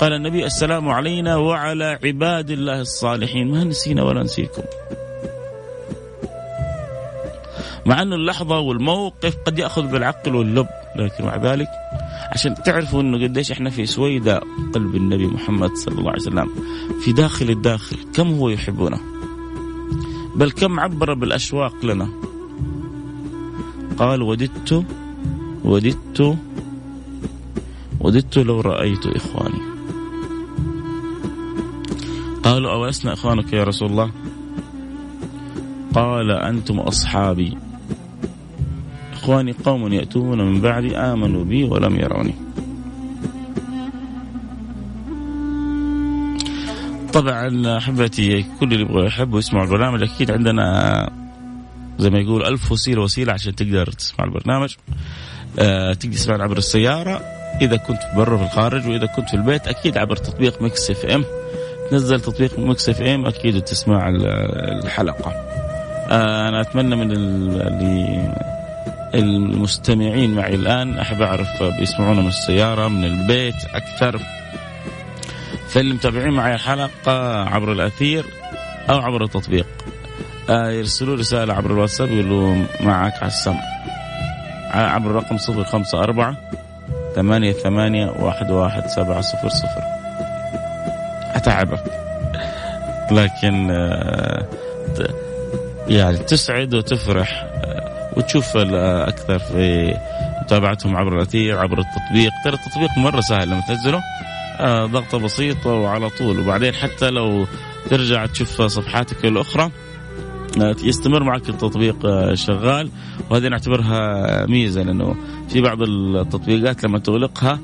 قال 0.00 0.12
النبي 0.12 0.46
السلام 0.46 0.88
علينا 0.88 1.36
وعلى 1.36 1.98
عباد 2.04 2.50
الله 2.50 2.80
الصالحين. 2.80 3.50
ما 3.50 3.64
نسينا 3.64 4.02
ولا 4.02 4.22
نسيكم. 4.22 4.62
مع 7.86 8.02
أن 8.02 8.12
اللحظة 8.12 8.58
والموقف 8.58 9.36
قد 9.46 9.58
يأخذ 9.58 9.86
بالعقل 9.86 10.34
واللب 10.34 10.66
لكن 10.96 11.24
مع 11.24 11.36
ذلك 11.36 11.68
عشان 12.32 12.54
تعرفوا 12.54 13.00
أنه 13.00 13.26
قديش 13.26 13.52
إحنا 13.52 13.70
في 13.70 13.86
سويدة 13.86 14.40
قلب 14.74 14.96
النبي 14.96 15.26
محمد 15.26 15.74
صلى 15.74 15.98
الله 15.98 16.10
عليه 16.10 16.22
وسلم 16.22 16.50
في 17.00 17.12
داخل 17.12 17.50
الداخل 17.50 17.96
كم 18.14 18.28
هو 18.28 18.48
يحبنا؟ 18.48 18.98
بل 20.36 20.50
كم 20.50 20.80
عبر 20.80 21.14
بالأشواق 21.14 21.84
لنا؟ 21.84 22.08
قال 23.98 24.22
وددت 24.22 24.84
وددت 25.64 26.36
وددت 28.00 28.38
لو 28.38 28.60
رأيت 28.60 29.06
إخواني. 29.06 29.60
قالوا 32.42 32.72
أولسنا 32.72 33.12
إخوانك 33.12 33.52
يا 33.52 33.64
رسول 33.64 33.90
الله؟ 33.90 34.10
قال 35.94 36.30
أنتم 36.30 36.78
أصحابي. 36.80 37.69
إخواني 39.30 39.54
قوم 39.64 39.92
يأتون 39.92 40.38
من 40.38 40.60
بعدي 40.60 40.96
آمنوا 40.96 41.44
بي 41.44 41.64
ولم 41.64 42.00
يروني. 42.00 42.34
طبعا 47.12 47.76
أحبتي 47.76 48.42
كل 48.60 48.72
اللي 48.72 48.80
يبغوا 48.80 49.04
يحبوا 49.04 49.38
يسمعوا 49.38 49.64
البرنامج 49.64 50.02
أكيد 50.02 50.30
عندنا 50.30 51.10
زي 51.98 52.10
ما 52.10 52.18
يقول 52.18 52.44
ألف 52.44 52.72
وسيلة 52.72 53.02
وسيلة 53.02 53.32
عشان 53.32 53.54
تقدر 53.54 53.86
تسمع 53.86 54.24
البرنامج. 54.24 54.74
آه 55.58 55.92
تقدر 55.92 56.14
تسمع 56.14 56.42
عبر 56.42 56.58
السيارة. 56.58 57.20
إذا 57.60 57.76
كنت 57.76 58.00
برا 58.16 58.36
في 58.36 58.44
الخارج 58.44 58.88
وإذا 58.88 59.06
كنت 59.06 59.28
في 59.28 59.34
البيت 59.34 59.68
أكيد 59.68 59.98
عبر 59.98 60.16
تطبيق 60.16 60.62
Mix 60.62 60.90
FM. 60.90 61.24
تنزل 61.90 62.20
تطبيق 62.20 62.58
Mix 62.58 62.88
FM 62.88 63.26
أكيد 63.26 63.56
وتسمع 63.56 64.08
الحلقة. 64.84 65.30
آه 66.10 66.48
أنا 66.48 66.60
أتمنى 66.60 66.96
من 66.96 67.12
اللي 67.12 68.59
المستمعين 69.14 70.34
معي 70.34 70.54
الآن. 70.54 70.98
أحب 70.98 71.22
أعرف 71.22 71.62
بيسمعونا 71.62 72.20
من 72.20 72.28
السيارة 72.28 72.88
من 72.88 73.04
البيت 73.04 73.64
أكثر. 73.74 74.20
فاللي 75.68 75.94
متابعين 75.94 76.32
معي 76.32 76.54
الحلقة؟ 76.54 77.44
عبر 77.44 77.72
الأثير 77.72 78.24
أو 78.90 78.98
عبر 78.98 79.24
التطبيق. 79.24 79.66
آه 80.50 80.70
يرسلوا 80.70 81.16
رسالة 81.16 81.54
عبر 81.54 81.70
الواتساب 81.70 82.10
يقولوا 82.10 82.64
معك 82.80 83.14
على 83.16 83.26
السمع. 83.26 83.62
عبر 84.70 85.10
الرقم 85.10 85.38
صفر 85.38 85.64
خمسة 85.64 85.98
أربعة 86.02 86.36
ثمانية 87.14 87.52
ثمانية 87.52 88.06
واحد 88.06 88.50
واحد 88.50 88.86
سبعة 88.86 89.20
صفر 89.20 89.48
صفر. 89.48 89.82
أتعبك. 91.34 91.84
لكن 93.10 93.70
آه 93.70 94.46
يعني 95.88 96.18
تسعد 96.18 96.74
وتفرح. 96.74 97.46
وتشوف 98.16 98.56
أكثر 98.56 99.38
في 99.38 99.94
متابعتهم 100.42 100.96
عبر 100.96 101.16
الأثير 101.16 101.58
عبر 101.58 101.78
التطبيق. 101.78 102.32
ترى 102.44 102.54
التطبيق 102.54 102.98
مرة 102.98 103.20
سهل 103.20 103.48
لما 103.48 103.60
تنزله. 103.68 104.00
آه 104.60 104.86
ضغطة 104.86 105.18
بسيطة 105.18 105.70
وعلى 105.70 106.10
طول. 106.10 106.38
وبعدين 106.38 106.74
حتى 106.74 107.10
لو 107.10 107.46
ترجع 107.90 108.26
تشوف 108.26 108.62
صفحاتك 108.62 109.24
الأخرى 109.24 109.70
آه 110.62 110.76
يستمر 110.82 111.22
معك 111.22 111.48
التطبيق 111.48 112.06
آه 112.06 112.34
شغال. 112.34 112.90
وهذه 113.30 113.48
نعتبرها 113.48 114.46
ميزة 114.46 114.82
لأنه 114.82 115.16
في 115.48 115.60
بعض 115.60 115.82
التطبيقات 115.82 116.84
لما 116.84 116.98
تغلقها 116.98 117.58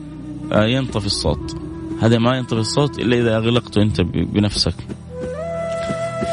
ينطفي 0.52 1.06
الصوت. 1.06 1.56
هذا 2.02 2.18
ما 2.18 2.36
ينطفي 2.36 2.60
الصوت 2.60 2.98
إلا 2.98 3.16
إذا 3.16 3.36
أغلقته 3.36 3.82
أنت 3.82 4.00
بنفسك. 4.00 4.74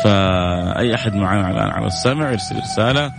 فأي 0.04 0.96
أحد 0.96 1.16
معنا 1.16 1.52
الآن 1.52 1.70
على 1.70 1.88
السمع 1.88 2.32
يرسل 2.32 2.56
رسالة. 2.58 3.12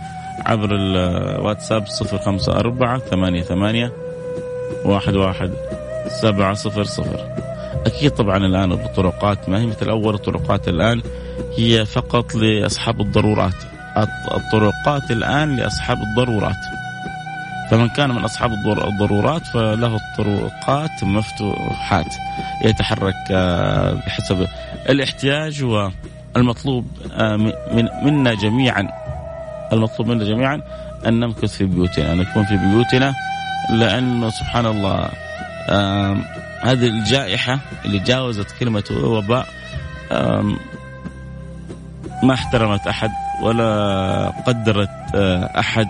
عبر 0.45 0.75
الواتساب 0.75 1.87
صفر 1.87 2.17
خمسة 2.17 2.53
أربعة 2.53 2.99
ثمانية 2.99 3.41
ثمانية 3.41 3.91
واحد 4.85 5.15
واحد 5.15 5.51
سبعة 6.07 6.53
صفر 6.53 6.83
صفر. 6.83 7.19
أكيد 7.85 8.11
طبعا 8.11 8.37
الآن 8.37 8.71
الطرقات 8.71 9.49
ما 9.49 9.59
هي 9.59 9.65
مثل 9.65 9.89
أول 9.89 10.13
الطرقات 10.13 10.67
الآن 10.67 11.01
هي 11.57 11.85
فقط 11.85 12.35
لأصحاب 12.35 13.01
الضرورات. 13.01 13.55
الطرقات 14.31 15.11
الآن 15.11 15.55
لأصحاب 15.55 15.97
الضرورات. 15.97 16.55
فمن 17.71 17.89
كان 17.89 18.09
من 18.09 18.23
أصحاب 18.23 18.51
الضرورات 18.87 19.47
فله 19.47 19.95
الطرقات 19.95 21.03
مفتوحات 21.03 22.15
يتحرك 22.65 23.15
آه، 23.31 23.93
بحسب 23.93 24.47
الاحتياج 24.89 25.63
والمطلوب 25.63 26.87
آه، 27.13 27.35
من 27.71 27.87
منا 28.03 28.33
جميعا. 28.33 29.04
المطلوب 29.73 30.07
منا 30.09 30.23
جميعا 30.23 30.61
أن 31.07 31.19
نمكث 31.19 31.57
في 31.57 31.65
بيوتنا 31.65 32.13
أن 32.13 32.17
نكون 32.17 32.45
في 32.45 32.57
بيوتنا 32.57 33.13
لأنه 33.69 34.29
سبحان 34.29 34.65
الله 34.65 35.09
هذه 36.61 36.87
الجائحة 36.87 37.59
اللي 37.85 37.99
جاوزت 37.99 38.51
كلمة 38.59 38.83
وباء 39.03 39.47
ما 42.23 42.33
احترمت 42.33 42.87
أحد 42.87 43.11
ولا 43.41 44.33
قدرت 44.47 44.89
آه، 45.15 45.59
أحد. 45.59 45.87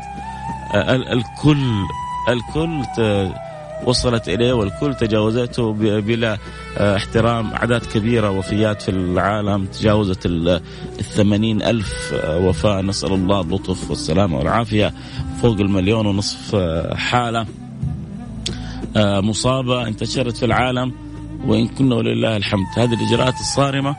آه، 0.75 0.95
الكل 0.95 1.85
الكل 2.29 2.83
وصلت 3.85 4.29
إليه 4.29 4.53
والكل 4.53 4.95
تجاوزته 4.95 5.73
بلا 6.01 6.37
آه، 6.77 6.95
احترام. 6.95 7.53
أعداد 7.53 7.85
كبيرة 7.85 8.29
وفيات 8.29 8.81
في 8.81 8.91
العالم 8.91 9.65
تجاوزت 9.65 10.25
الثمانين 10.99 11.61
ألف 11.61 12.13
آه، 12.13 12.37
وفاة. 12.37 12.81
نسأل 12.81 13.13
الله 13.13 13.41
اللطف 13.41 13.89
والسلامة 13.89 14.37
والعافية 14.37 14.93
فوق 15.41 15.59
المليون 15.59 16.05
ونصف 16.05 16.55
آه، 16.55 16.95
حالة 16.95 17.45
مصابة 18.97 19.87
انتشرت 19.87 20.37
في 20.37 20.45
العالم. 20.45 20.93
وإن 21.45 21.67
كنا 21.67 21.95
ولله 21.95 22.37
الحمد. 22.37 22.65
هذه 22.77 22.93
الإجراءات 22.93 23.39
الصارمة 23.39 23.95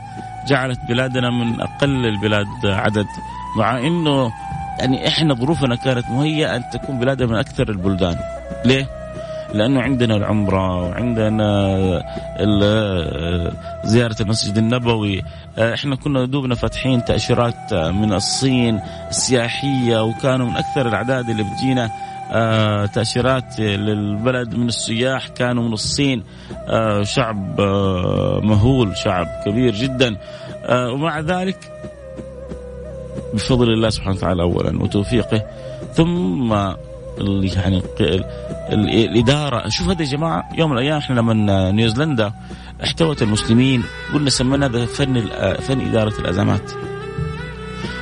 جعلت 0.49 0.79
بلادنا 0.89 1.29
من 1.29 1.61
أقل 1.61 2.05
البلاد 2.05 2.47
عدد. 2.65 3.05
مع 3.57 3.79
أنه 3.79 4.31
يعني 4.79 5.07
إحنا 5.07 5.33
ظروفنا 5.33 5.75
كانت 5.75 6.05
مهيئة 6.09 6.55
أن 6.55 6.63
تكون 6.73 6.99
بلادنا 6.99 7.27
من 7.27 7.35
أكثر 7.35 7.69
البلدان. 7.69 8.15
ليه؟ 8.65 8.96
لأنه 9.53 9.81
عندنا 9.81 10.15
العمرة 10.15 10.81
وعندنا 10.81 11.77
زيارة 13.83 14.15
المسجد 14.21 14.57
النبوي. 14.57 15.21
إحنا 15.59 15.95
كنا 15.95 16.25
دوبنا 16.25 16.55
فاتحين 16.55 17.05
تأشيرات 17.05 17.73
من 17.73 18.13
الصين 18.13 18.79
السياحية 19.09 20.03
وكانوا 20.03 20.45
من 20.45 20.57
أكثر 20.57 20.87
الأعداد 20.87 21.29
اللي 21.29 21.43
بتجينا 21.43 21.91
آه، 22.31 22.85
تأشيرات 22.85 23.59
للبلد 23.59 24.55
من 24.55 24.67
السياح 24.67 25.27
كانوا 25.27 25.63
من 25.63 25.73
الصين. 25.73 26.23
آه، 26.67 27.03
شعب 27.03 27.61
آه، 27.61 28.39
مهول 28.43 28.97
شعب 28.97 29.27
كبير 29.45 29.75
جدا. 29.75 30.17
ومع 30.69 31.19
ذلك 31.19 31.57
بفضل 33.33 33.73
الله 33.73 33.89
سبحانه 33.89 34.15
وتعالى 34.15 34.41
أولا 34.43 34.83
وتوفيقه 34.83 35.45
ثم 35.93 36.53
يعني 37.55 37.81
الإدارة. 38.71 39.69
شوف 39.69 39.89
هذا 39.89 40.01
يا 40.01 40.07
جماعة 40.07 40.49
يوم 40.57 40.71
من 40.71 40.77
الأيام 40.77 40.97
إحنا 40.97 41.15
لما 41.19 41.71
نيوزيلندا 41.71 42.33
احتوت 42.83 43.21
المسلمين 43.21 43.83
قلنا 44.13 44.29
سمينا 44.29 44.65
هذا 44.65 44.85
فن 44.85 45.21
فن 45.59 45.81
إدارة 45.81 46.13
الأزمات. 46.19 46.71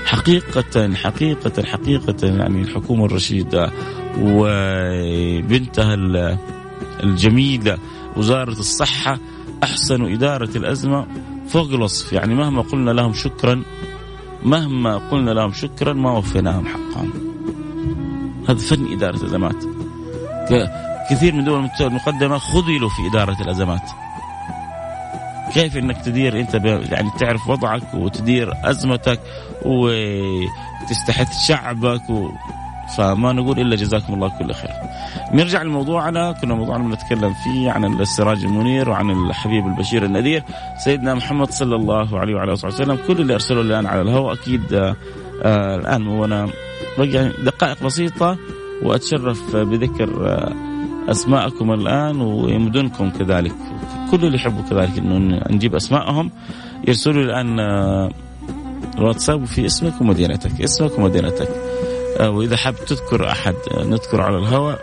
حقيقة 0.05 0.93
حقيقة 0.93 1.63
حقيقة 1.63 2.27
يعني 2.27 2.61
الحكومة 2.61 3.05
الرشيدة 3.05 3.71
وبنتها 4.21 5.95
الجميلة 7.03 7.77
وزارة 8.17 8.59
الصحة 8.59 9.19
أحسنوا 9.63 10.09
إدارة 10.09 10.57
الأزمة 10.57 11.05
فوق 11.47 11.69
الوصف. 11.69 12.13
يعني 12.13 12.35
مهما 12.35 12.61
قلنا 12.61 12.91
لهم 12.91 13.13
شكرا 13.13 13.63
مهما 14.43 14.97
قلنا 14.97 15.31
لهم 15.31 15.53
شكرا 15.53 15.93
ما 15.93 16.11
وفيناهم 16.11 16.65
حقهم. 16.65 17.34
هذا 18.49 18.59
فن 18.59 18.93
إدارة 18.93 19.15
الأزمات. 19.15 19.55
كثير 21.09 21.33
من 21.33 21.43
دول 21.43 21.69
المقدمة 21.81 22.37
خذلوا 22.37 22.89
في 22.89 23.07
إدارة 23.11 23.41
الأزمات. 23.41 23.89
كيف 25.53 25.77
إنك 25.77 26.01
تدير 26.01 26.39
أنت 26.39 26.53
يعني 26.91 27.11
تعرف 27.19 27.49
وضعك 27.49 27.93
وتدير 27.93 28.53
أزمتك 28.63 29.19
وتستحث 29.65 31.47
شعبك 31.47 32.09
و... 32.09 32.29
فما 32.97 33.33
نقول 33.33 33.59
إلا 33.59 33.75
جزاكم 33.75 34.13
الله 34.13 34.29
كل 34.39 34.53
خير. 34.53 34.71
نرجع 35.33 35.61
لموضوعنا. 35.61 36.31
كنا 36.31 36.55
موضوعنا 36.55 36.83
بنتكلم 36.83 37.33
فيه 37.33 37.71
عن 37.71 37.85
السراج 37.85 38.43
المنير 38.43 38.89
وعن 38.89 39.11
الحبيب 39.11 39.67
البشير 39.67 40.05
النذير 40.05 40.43
سيدنا 40.77 41.13
محمد 41.13 41.51
صلى 41.51 41.75
الله 41.75 42.19
عليه 42.19 42.35
وعلى 42.35 42.53
آله 42.53 42.67
وسلم. 42.67 42.99
كل 43.07 43.21
اللي 43.21 43.33
ارسلوا 43.33 43.63
الآن 43.63 43.85
على 43.85 44.01
الهواء 44.01 44.33
أكيد 44.33 44.95
آه, 45.43 45.75
الآن 45.75 46.07
وأنا 46.07 46.49
بقي 46.97 47.31
دقائق 47.43 47.83
بسيطة 47.83 48.37
وأتشرف 48.83 49.55
بذكر 49.55 50.27
آه 50.27 50.53
أسماءكم 51.11 51.71
الآن 51.71 52.21
ومدنكم 52.21 53.09
كذلك 53.09 53.55
كل 54.11 54.25
اللي 54.25 54.35
يحبوا 54.35 54.63
كذلك 54.69 54.97
إنه 54.97 55.41
نجيب 55.49 55.75
اسمائهم 55.75 56.31
يرسلوا 56.87 57.23
الآن 57.23 57.59
آه، 57.59 58.09
الواتساب 58.97 59.45
في 59.45 59.65
اسمك 59.65 60.01
ومدينتك 60.01 60.61
اسمك 60.61 60.99
ومدينتك. 60.99 61.49
وإذا 62.21 62.57
حاب 62.57 62.75
تذكر 62.75 63.31
أحد 63.31 63.55
نذكر 63.77 64.21
على 64.21 64.37
الهواء 64.37 64.79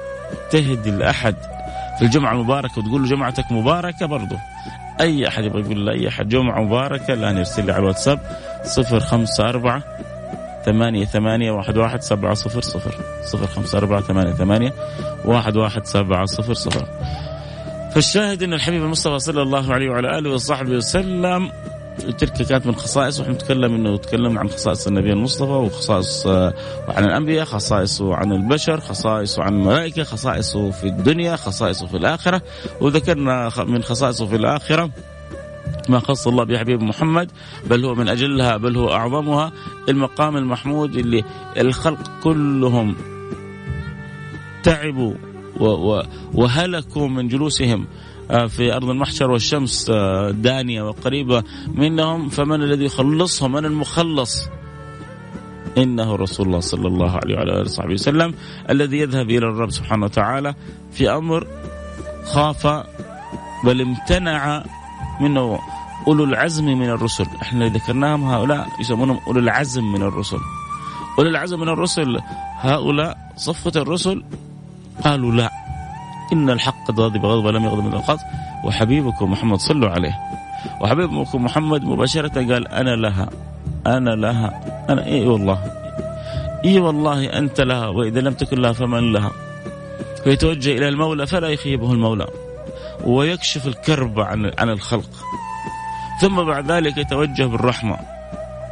تهدي 0.50 0.90
لاحد 0.90 1.34
في 1.98 2.04
الجمعة 2.04 2.32
المباركة 2.32 2.78
وتقول 2.78 3.02
له 3.02 3.08
جمعتك 3.08 3.52
مباركة 3.52 4.06
برضه 4.06 4.36
أي 5.00 5.28
أحد 5.28 5.44
يبغى 5.44 5.60
يقول 5.60 5.86
لاي 5.86 6.08
أحد 6.08 6.28
جمعة 6.28 6.62
مباركة 6.62 7.14
الآن 7.14 7.36
يرسل 7.36 7.66
لي 7.66 7.72
على 7.72 7.80
الواتساب 7.80 8.18
054 8.78 9.82
ثمانية 10.66 11.04
ثمانية 11.04 11.50
واحد 11.52 11.76
واحد 11.76 12.02
سبعة 12.02 12.34
صفر 12.34 12.60
صفر 12.60 12.94
صفر 13.24 13.46
خمسة 13.46 13.78
أربعة 13.78 14.00
ثمانية 14.00 14.32
ثمانية 14.32 14.72
واحد 15.24 15.56
واحد 15.56 15.86
سبعة 15.86 16.24
صفر 16.26 16.54
صفر. 16.54 16.86
فالشاهد 17.94 18.42
أن 18.42 18.54
الحبيب 18.54 18.82
المصطفى 18.82 19.18
صلى 19.18 19.42
الله 19.42 19.72
عليه 19.72 19.90
وعلى 19.90 20.18
آله 20.18 20.30
وصحبه 20.30 20.70
وسلم 20.70 21.52
تلك 22.18 22.32
كانت 22.32 22.66
من 22.66 22.74
خصائص 22.74 23.20
ونحن 23.20 23.32
نتكلم 23.32 23.74
انه 23.74 23.94
نتكلم 23.94 24.38
عن 24.38 24.48
خصائص 24.48 24.86
النبي 24.86 25.12
المصطفى 25.12 25.52
وخصائص 25.52 26.26
عن 26.88 27.04
الانبياء 27.04 27.44
خصائصه 27.44 28.14
عن 28.14 28.32
البشر 28.32 28.80
خصائصه 28.80 29.42
عن 29.42 29.52
الملائكة 29.52 30.02
خصائصه 30.02 30.70
في 30.70 30.84
الدنيا 30.84 31.36
خصائصه 31.36 31.86
في 31.86 31.96
الآخرة. 31.96 32.42
وذكرنا 32.80 33.50
من 33.66 33.82
خصائصه 33.82 34.26
في 34.26 34.36
الآخرة 34.36 34.90
ما 35.88 35.98
خص 35.98 36.28
الله 36.28 36.44
بحبيب 36.44 36.82
محمد 36.82 37.30
بل 37.70 37.84
هو 37.84 37.94
من 37.94 38.08
أجلها 38.08 38.56
بل 38.56 38.76
هو 38.76 38.92
أعظمها 38.92 39.52
المقام 39.88 40.36
المحمود 40.36 40.96
اللي 40.96 41.24
الخلق 41.56 42.10
كلهم 42.22 42.94
تعبوا 44.62 45.14
وهلكوا 46.34 47.08
من 47.08 47.28
جلوسهم 47.28 47.86
آه، 48.30 48.46
في 48.46 48.72
أرض 48.72 48.90
المحشر 48.90 49.30
والشمس 49.30 49.90
آه، 49.90 50.30
دانية 50.30 50.82
وقريبة 50.82 51.42
منهم 51.74 52.28
فمن 52.28 52.62
الذي 52.62 52.84
يخلصهم؟ 52.84 53.52
من 53.52 53.64
المخلص؟ 53.64 54.48
إنه 55.78 56.16
رسول 56.16 56.46
الله 56.46 56.60
صلى 56.60 56.88
الله 56.88 57.10
عليه 57.10 57.34
وعلى 57.34 57.52
آله 57.52 57.60
وصحبه 57.60 57.92
وسلم 57.92 58.34
الذي 58.70 58.98
يذهب 58.98 59.30
إلى 59.30 59.46
الرب 59.46 59.70
سبحانه 59.70 60.04
وتعالى 60.04 60.54
في 60.92 61.10
أمر 61.10 61.46
خاف 62.24 62.66
بل 63.64 63.80
امتنع 63.80 64.64
منه 65.22 65.58
أولو 66.06 66.24
العزم 66.24 66.64
من 66.64 66.88
الرسل. 66.90 67.26
إحنا 67.42 67.68
ذكرناهم 67.68 68.24
هؤلاء 68.24 68.66
يسمونهم 68.80 69.20
أولو 69.26 69.40
العزم 69.40 69.92
من 69.92 70.02
الرسل. 70.02 70.38
أولو 71.18 71.30
العزم 71.30 71.60
من 71.60 71.68
الرسل 71.68 72.20
هؤلاء 72.58 73.18
صفة 73.36 73.80
الرسل 73.80 74.22
قالوا 75.04 75.32
لا. 75.32 75.50
إن 76.32 76.50
الحق 76.50 76.86
قد 76.88 77.00
غضب 77.00 77.26
غضب 77.26 77.46
لم 77.46 77.64
يغضب 77.64 77.84
من 77.84 77.94
القط 77.94 78.18
وحبيبكم 78.64 79.30
محمد 79.30 79.58
صلوا 79.58 79.90
عليه. 79.90 80.18
وحبيبكم 80.80 81.44
محمد 81.44 81.84
مباشرة 81.84 82.34
قال 82.34 82.68
أنا 82.68 82.96
لها. 82.96 83.30
أنا 83.86 84.10
لها. 84.10 84.60
أنا 84.88 85.06
إيه 85.06 85.28
والله. 85.28 85.58
إيه 86.64 86.80
والله 86.80 87.38
أنت 87.38 87.60
لها. 87.60 87.86
وإذا 87.86 88.20
لم 88.20 88.34
تكن 88.34 88.60
لها 88.60 88.72
فمن 88.72 89.12
لها؟ 89.12 89.30
فيتوجه 90.24 90.78
إلى 90.78 90.88
المولى 90.88 91.26
فلا 91.26 91.48
يخيبه 91.48 91.92
المولى. 91.92 92.26
ويكشف 93.04 93.66
الكرب 93.66 94.20
عن 94.20 94.52
عن 94.58 94.68
الخلق. 94.68 95.10
ثم 96.20 96.42
بعد 96.42 96.70
ذلك 96.70 96.98
يتوجه 96.98 97.44
بالرحمة. 97.44 97.98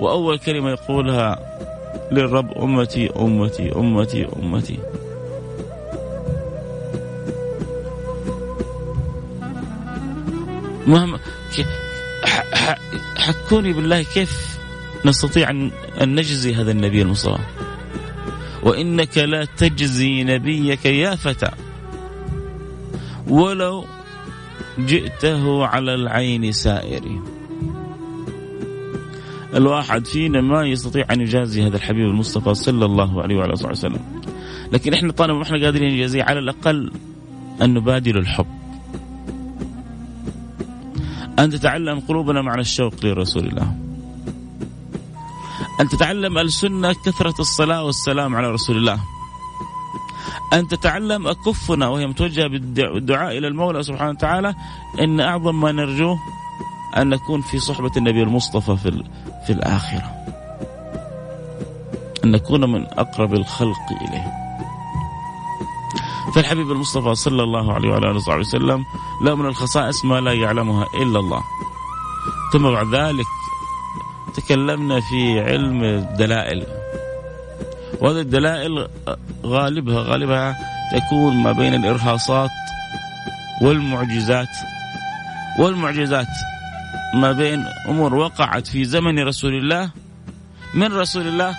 وأول 0.01 0.39
كلمة 0.39 0.71
يقولها 0.71 1.39
للرب 2.13 2.59
أمتي 2.59 3.11
أمتي 3.17 3.73
أمتي 3.77 4.29
أمتي. 4.43 4.79
مهما 10.87 11.19
حكوني 13.17 13.73
بالله 13.73 14.03
كيف 14.03 14.59
نستطيع 15.05 15.51
أن 15.51 15.71
نجزي 16.01 16.55
هذا 16.55 16.71
النبي 16.71 17.03
المصطفى؟ 17.03 17.39
وإنك 18.63 19.19
لا 19.19 19.45
تجزي 19.45 20.25
نبيك 20.25 20.87
يا 20.87 21.15
فتى. 21.15 21.51
ولو 23.29 23.85
جئته 24.87 25.67
على 25.67 25.95
العين 25.95 26.53
سائري 26.53 27.21
الواحد 29.55 30.07
فينا 30.07 30.41
ما 30.41 30.67
يستطيع 30.67 31.07
أن 31.11 31.21
يجازي 31.21 31.67
هذا 31.67 31.77
الحبيب 31.77 32.07
المصطفى 32.07 32.55
صلى 32.55 32.85
الله 32.85 33.23
عليه 33.23 33.37
وعلى 33.37 33.53
آله 33.53 33.69
وسلم. 33.69 34.01
لكن 34.73 34.95
إحنا 34.95 35.13
طالما 35.13 35.39
ما 35.39 35.43
إحنا 35.43 35.65
قادرين 35.65 35.95
نجازيه 35.95 36.23
على 36.23 36.39
الأقل 36.39 36.93
أن 37.63 37.75
نبادر 37.75 38.19
الحب. 38.19 38.47
أن 41.39 41.51
تتعلم 41.51 42.01
قلوبنا 42.01 42.43
معنى 42.43 42.61
الشوق 42.61 42.95
لرسول 43.05 43.47
الله. 43.47 43.75
أن 45.81 45.89
تتعلم 45.89 46.39
ألسنة 46.39 46.93
كثرة 46.93 47.41
الصلاة 47.41 47.85
والسلام 47.85 48.37
على 48.37 48.51
رسول 48.51 48.77
الله. 48.77 49.01
أن 50.53 50.69
تتعلم 50.69 51.27
أكفنا 51.27 51.89
وهي 51.89 52.07
متوجهة 52.07 52.47
بالدعاء 52.47 53.39
إلى 53.39 53.49
المولى 53.49 53.83
سبحانه 53.83 54.11
وتعالى 54.11 54.55
إن 55.01 55.21
أعظم 55.21 55.61
ما 55.61 55.73
نرجوه 55.73 56.19
أن 56.97 57.09
نكون 57.09 57.41
في 57.41 57.59
صحبة 57.59 57.91
النبي 57.97 58.23
المصطفى 58.23 58.77
في, 58.77 59.05
في 59.47 59.53
الآخرة. 59.53 60.11
أن 62.25 62.31
نكون 62.31 62.73
من 62.73 62.87
أقرب 62.87 63.35
الخلق 63.35 63.93
إليه. 64.01 64.33
فالحبيب 66.35 66.71
المصطفى 66.71 67.15
صلى 67.15 67.43
الله 67.43 67.73
عليه 67.73 67.89
وعلى 67.89 68.07
آله 68.07 68.17
وصحبه 68.17 68.41
وسلم 68.41 68.85
له 69.25 69.35
من 69.35 69.47
الخصائص 69.47 70.05
ما 70.05 70.21
لا 70.21 70.33
يعلمها 70.33 70.87
إلا 70.95 71.19
الله. 71.19 71.43
ثم 72.53 72.71
بعد 72.71 72.95
ذلك 72.95 73.27
تكلمنا 74.35 75.01
في 75.01 75.41
علم 75.41 75.83
الدلائل. 75.83 76.80
وهذه 78.01 78.21
الدلائل 78.21 78.89
غالبها 79.45 80.03
غالبها 80.03 80.57
تكون 80.93 81.37
ما 81.37 81.53
بين 81.53 81.75
الإرهاصات 81.75 82.51
والمعجزات. 83.63 84.49
والمعجزات 85.59 86.27
ما 87.15 87.33
بين 87.33 87.65
أمور 87.89 88.15
وقعت 88.15 88.67
في 88.67 88.85
زمن 88.85 89.19
رسول 89.19 89.55
الله 89.55 89.91
من 90.75 90.93
رسول 90.93 91.27
الله 91.27 91.57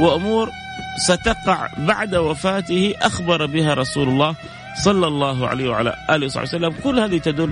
وأمور 0.00 0.50
ستقع 0.96 1.68
بعد 1.78 2.14
وفاته 2.14 2.94
أخبر 3.02 3.46
بها 3.46 3.74
رسول 3.74 4.08
الله 4.08 4.34
صلى 4.74 5.06
الله 5.06 5.48
عليه 5.48 5.68
وعلى 5.68 5.94
آله 6.10 6.26
وصحبه 6.26 6.48
وسلم. 6.48 6.74
كل 6.84 6.98
هذه 6.98 7.18
تدل 7.18 7.50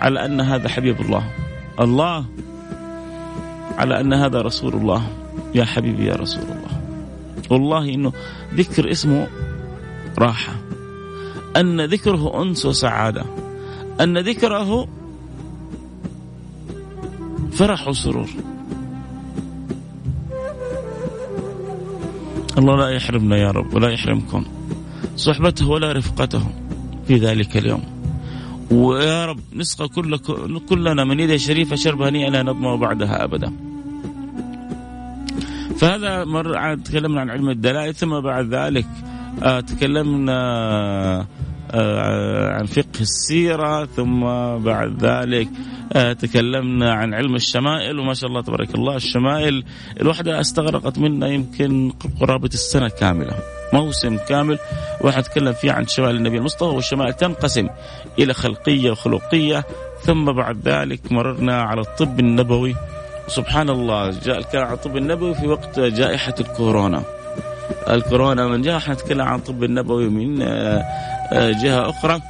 على 0.00 0.24
أن 0.24 0.40
هذا 0.40 0.68
حبيب 0.68 1.00
الله. 1.00 1.30
الله 1.80 2.24
على 3.78 4.00
أن 4.00 4.12
هذا 4.12 4.40
رسول 4.42 4.74
الله. 4.74 5.02
يا 5.54 5.64
حبيبي 5.64 6.06
يا 6.06 6.14
رسول 6.14 6.42
الله. 6.42 6.79
والله 7.50 7.94
إنه 7.94 8.12
ذكر 8.54 8.90
اسمه 8.90 9.26
راحة. 10.18 10.52
أن 11.56 11.80
ذكره 11.80 12.42
أنس 12.42 12.66
وسعادة. 12.66 13.24
أن 14.00 14.18
ذكره 14.18 14.88
فرح 17.52 17.88
وسرور. 17.88 18.28
الله 22.58 22.76
لا 22.76 22.88
يحرمنا 22.88 23.36
يا 23.36 23.50
رب 23.50 23.74
ولا 23.74 23.90
يحرمكم. 23.90 24.44
صحبته 25.16 25.68
ولا 25.68 25.92
رفقته 25.92 26.42
في 27.08 27.16
ذلك 27.16 27.56
اليوم. 27.56 27.82
ويا 28.70 29.26
رب 29.26 29.40
نسقى 29.54 29.88
كل 29.88 30.18
كلنا 30.68 31.04
من 31.04 31.20
يده 31.20 31.36
شريفة 31.36 31.76
شرب 31.76 32.02
هنيئا 32.02 32.30
لا 32.30 32.42
نظمأ 32.42 32.76
بعدها 32.76 33.24
أبدا. 33.24 33.69
فهذا 35.80 36.24
مرة 36.24 36.74
تكلمنا 36.74 37.20
عن 37.20 37.30
علم 37.30 37.50
الدلائل 37.50 37.94
ثم 37.94 38.20
بعد 38.20 38.54
ذلك 38.54 38.86
آه 39.42 39.60
تكلمنا 39.60 40.40
آه، 41.72 42.50
عن 42.52 42.66
فقه 42.66 43.00
السيرة 43.00 43.84
ثم 43.84 44.20
بعد 44.58 45.04
ذلك 45.04 45.48
آه، 45.92 46.12
تكلمنا 46.12 46.94
عن 46.94 47.14
علم 47.14 47.34
الشمائل 47.34 47.98
وما 47.98 48.14
شاء 48.14 48.30
الله 48.30 48.42
تبارك 48.42 48.74
الله 48.74 48.96
الشمائل 48.96 49.64
الواحدة 50.00 50.40
استغرقت 50.40 50.98
منا 50.98 51.28
يمكن 51.28 51.92
قرابة 52.20 52.50
السنة 52.54 52.88
كاملة 52.88 53.34
موسم 53.72 54.16
كامل 54.28 54.58
واحد 55.00 55.22
تكلم 55.22 55.52
فيه 55.52 55.72
عن 55.72 55.86
شمائل 55.86 56.16
النبي 56.16 56.38
المصطفى 56.38 56.74
والشمائل 56.74 57.12
تنقسم 57.12 57.68
إلى 58.18 58.34
خلقية 58.34 58.90
وخلقية 58.90 59.64
ثم 60.02 60.32
بعد 60.32 60.68
ذلك 60.68 61.12
مررنا 61.12 61.62
على 61.62 61.80
الطب 61.80 62.20
النبوي 62.20 62.74
سبحان 63.30 63.70
الله 63.70 64.10
جاء 64.10 64.38
الكلام 64.38 64.66
عن 64.66 64.72
الطب 64.72 64.96
النبوي 64.96 65.34
في 65.34 65.46
وقت 65.46 65.80
جائحة 65.80 66.34
الكورونا. 66.40 67.02
الكورونا 67.88 68.46
من 68.46 68.68
إحنا 68.68 68.94
نتكلم 68.94 69.20
عن 69.20 69.38
الطب 69.38 69.64
النبوي 69.64 70.08
من 70.08 70.42
آه، 70.42 70.78
آه، 71.32 71.50
جهة 71.50 71.90
أخرى. 71.90 72.20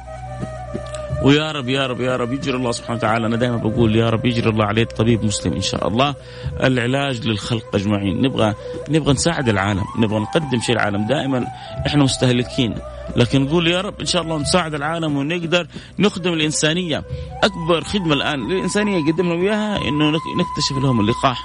ويا 1.21 1.51
رب 1.51 1.69
يا 1.69 1.87
رب 1.87 2.01
يا 2.01 2.15
رب. 2.15 2.33
يجري 2.33 2.55
الله 2.57 2.71
سبحانه 2.71 2.97
وتعالى. 2.97 3.27
أنا 3.27 3.35
دائما 3.35 3.57
بقول 3.57 3.95
يا 3.95 4.09
رب 4.09 4.25
يجري 4.25 4.49
الله 4.49 4.65
عليه 4.65 4.83
طبيب 4.83 5.25
مسلم 5.25 5.53
إن 5.53 5.61
شاء 5.61 5.87
الله. 5.87 6.15
العلاج 6.63 7.27
للخلق 7.27 7.75
أجمعين. 7.75 8.21
نبغى 8.21 8.53
نبغى 8.89 9.13
نساعد 9.13 9.49
العالم. 9.49 9.83
نبغى 9.99 10.19
نقدم 10.19 10.59
شيء 10.59 10.75
العالم 10.75 11.07
دائما 11.07 11.47
إحنا 11.87 12.03
مستهلكين. 12.03 12.75
لكن 13.15 13.41
نقول 13.41 13.67
يا 13.67 13.81
رب 13.81 13.99
إن 13.99 14.05
شاء 14.05 14.21
الله 14.21 14.37
نساعد 14.37 14.73
العالم 14.73 15.17
ونقدر 15.17 15.67
نخدم 15.99 16.33
الإنسانية. 16.33 17.03
أكبر 17.43 17.83
خدمة 17.83 18.13
الآن 18.13 18.49
للإنسانية 18.49 19.05
لهم 19.05 19.41
إياها 19.41 19.77
إنه 19.77 20.09
نكتشف 20.11 20.77
لهم 20.83 20.99
اللقاح. 20.99 21.43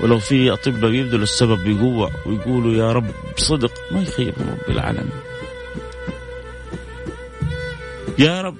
ولو 0.00 0.18
في 0.18 0.52
أطباء 0.52 0.90
بيبذلوا 0.90 1.22
السبب 1.22 1.58
بقوة 1.64 2.10
ويقولوا 2.26 2.72
يا 2.72 2.92
رب 2.92 3.10
بصدق 3.36 3.72
ما 3.92 4.02
يخيبهم 4.02 4.48
رب 4.48 4.70
العالمين. 4.70 5.29
يا 8.20 8.42
رب 8.42 8.54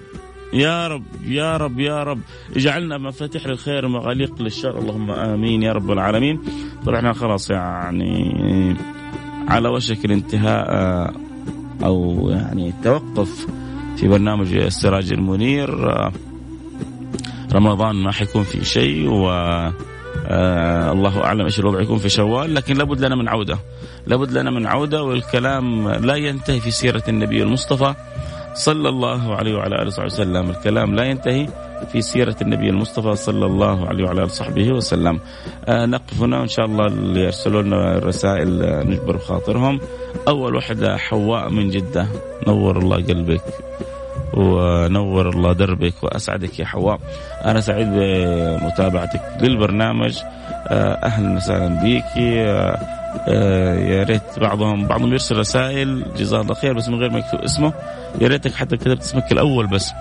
يا 0.53 0.89
رب 0.89 1.05
يا 1.27 1.57
رب 1.57 1.81
يا 1.81 2.03
رب. 2.03 2.21
اجعلنا 2.57 2.99
مفاتيح 2.99 3.47
للخير 3.47 3.87
ومغاليق 3.87 4.43
للشر. 4.43 4.79
اللهم 4.79 5.11
آمين 5.11 5.63
يا 5.63 5.73
رب 5.73 5.91
العالمين. 5.91 6.41
طبعا 6.87 6.97
إحنا 6.97 7.13
خلاص 7.13 7.51
يعني 7.51 8.77
على 9.49 9.69
وشك 9.69 10.05
الانتهاء 10.05 11.15
أو 11.85 12.29
يعني 12.31 12.69
التوقف 12.69 13.47
في 13.97 14.09
برنامج 14.09 14.55
السراج 14.55 15.13
المنير. 15.13 15.71
رمضان 17.53 17.97
ما 17.97 18.13
حيكون 18.13 18.43
في 18.43 18.65
شيء 18.65 19.09
و 19.09 19.31
آه 20.27 20.93
الله 20.93 21.25
أعلم 21.25 21.45
إيش 21.45 21.61
الوضع 21.61 21.81
يكون 21.81 21.99
في 21.99 22.09
شوال 22.09 22.55
لكن 22.55 22.77
لابد 22.77 23.05
لنا 23.05 23.17
من 23.17 23.29
عودة. 23.29 23.59
لابد 24.07 24.33
لنا 24.33 24.51
من 24.51 24.67
عودة 24.67 25.03
والكلام 25.03 25.89
لا 25.89 26.15
ينتهي 26.15 26.61
في 26.61 26.71
سيرة 26.71 27.03
النبي 27.09 27.43
المصطفى. 27.43 27.95
صلى 28.55 28.89
الله 28.89 29.37
عليه 29.37 29.55
وعلى 29.57 29.77
آله 29.77 29.87
وصحبه 29.87 30.07
وسلم. 30.07 30.51
الكلام 30.51 30.95
لا 30.95 31.05
ينتهي 31.05 31.49
في 31.93 32.03
سيرة 32.03 32.37
النبي 32.43 32.69
المصطفى 32.71 33.17
صلى 33.17 33.47
الله 33.47 33.89
عليه 33.89 34.05
وعلى 34.05 34.19
آله 34.19 34.25
وصحبه 34.25 34.73
وسلم. 34.73 35.21
آه 35.69 35.87
نقف 35.87 36.23
هنا 36.23 36.41
وإن 36.41 36.49
شاء 36.49 36.67
الله 36.67 36.87
اللي 36.87 37.21
يرسلوا 37.21 37.63
لنا 37.63 37.97
الرسائل 37.99 38.63
آه 38.63 38.83
نجبر 38.83 39.19
خاطرهم 39.19 39.81
أول 40.29 40.55
واحدة 40.55 40.97
حواء 40.97 41.51
من 41.51 41.71
جدة. 41.71 42.07
نور 42.47 42.79
الله 42.79 42.97
قلبك 42.97 43.43
ونور 44.35 45.29
الله 45.29 45.53
دربك 45.53 45.95
وأسعدك 46.03 46.59
يا 46.59 46.65
حواء. 46.65 46.99
أنا 47.45 47.61
سعيد 47.61 47.89
بمتابعتك 47.91 49.21
للبرنامج. 49.41 50.19
آه 50.69 50.93
أهلا 50.93 51.37
وسهلا 51.37 51.69
بك 51.83 52.05
آه 52.19 53.00
يا 53.29 54.03
ريت 54.03 54.39
بعضهم 54.39 54.87
بعضهم 54.87 55.13
يرسل 55.13 55.37
رسائل 55.37 56.05
جزاه 56.17 56.41
الله 56.41 56.55
خير 56.55 56.73
بس 56.73 56.89
من 56.89 56.95
غير 56.95 57.11
ما 57.11 57.19
يكتب 57.19 57.39
اسمه. 57.39 57.73
يا 58.21 58.29
ريتك 58.29 58.55
حتى 58.55 58.77
كتبت 58.77 59.01
اسمك 59.01 59.33
الأول 59.33 59.67
بس. 59.67 59.93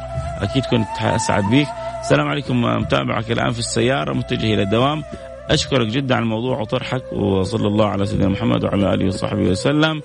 أكيد 0.42 0.66
كنت 0.66 0.88
اسعد 1.02 1.44
بيك. 1.50 1.68
السلام 2.02 2.28
عليكم 2.28 2.62
متابعك 2.62 3.32
الآن 3.32 3.52
في 3.52 3.60
السيارة 3.60 4.14
متجه 4.14 4.54
إلى 4.54 4.62
الدوام. 4.62 5.04
أشكرك 5.50 5.88
جدا 5.88 6.16
على 6.16 6.24
الموضوع 6.24 6.60
وطرحك 6.60 7.14
وصلى 7.14 7.68
الله 7.68 7.88
على 7.88 8.06
سيدنا 8.06 8.30
محمد 8.30 8.64
وعلى 8.64 8.94
آله 8.94 9.06
وصحبه 9.06 9.42
وسلم. 9.42 10.02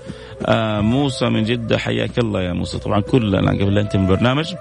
آه 0.46 0.80
موسى 0.80 1.28
من 1.28 1.44
جدة 1.44 1.78
حياك 1.78 2.18
الله 2.18 2.42
يا 2.42 2.52
موسى. 2.52 2.78
طبعا 2.78 3.00
كل 3.00 3.34
أنا 3.34 3.50
قبل 3.50 3.78
انت 3.78 3.96
من 3.96 4.02
البرنامج 4.02 4.54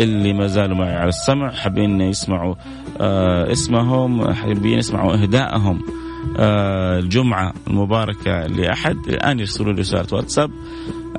اللي 0.00 0.32
ما 0.32 0.46
زالوا 0.46 0.76
معي 0.76 0.94
على 0.94 1.08
السمع 1.08 1.50
حابين 1.50 2.00
يسمعوا 2.00 2.54
آه 3.00 3.52
اسمهم 3.52 4.34
حابين 4.34 4.78
يسمعوا 4.78 5.14
اهدائهم 5.14 5.76
آه 5.76 6.03
الجمعة 6.38 7.52
المباركة 7.66 8.46
لأحد. 8.46 8.96
الآن 9.08 9.40
يرسلوا 9.40 9.72
لي 9.72 9.80
رسالة 9.80 10.06
واتساب 10.12 10.50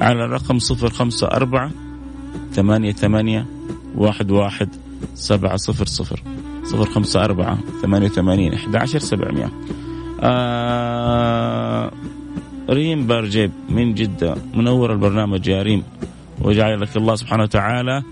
على 0.02 0.26
الرقم 0.26 0.60
صفر 0.60 0.90
خمسة 0.90 1.28
أربعة 1.28 1.72
ثمانية 2.52 2.92
ثمانية 2.92 3.46
واحد 3.96 4.32
واحد 4.32 4.70
سبعة 5.14 5.56
صفر 5.56 5.86
صفر. 5.86 6.24
صفر 6.64 6.86
خمسة 6.86 7.24
أربعة 7.24 7.58
ثمانية 7.82 8.08
وثمانين 8.08 8.54
أحد 8.54 8.76
عشر 8.76 9.00
سبعمية. 9.00 9.52
آه 10.22 11.92
ريم 12.70 13.08
بارجيب 13.08 13.52
من 13.70 13.94
جدة 13.94 14.36
منور 14.54 14.94
البرنامج 14.94 15.48
يا 15.48 15.62
ريم. 15.62 15.84
وجعل 16.42 16.82
لك 16.82 16.98
الله 16.98 17.16
سبحانه 17.16 17.44
وتعالى 17.44 18.04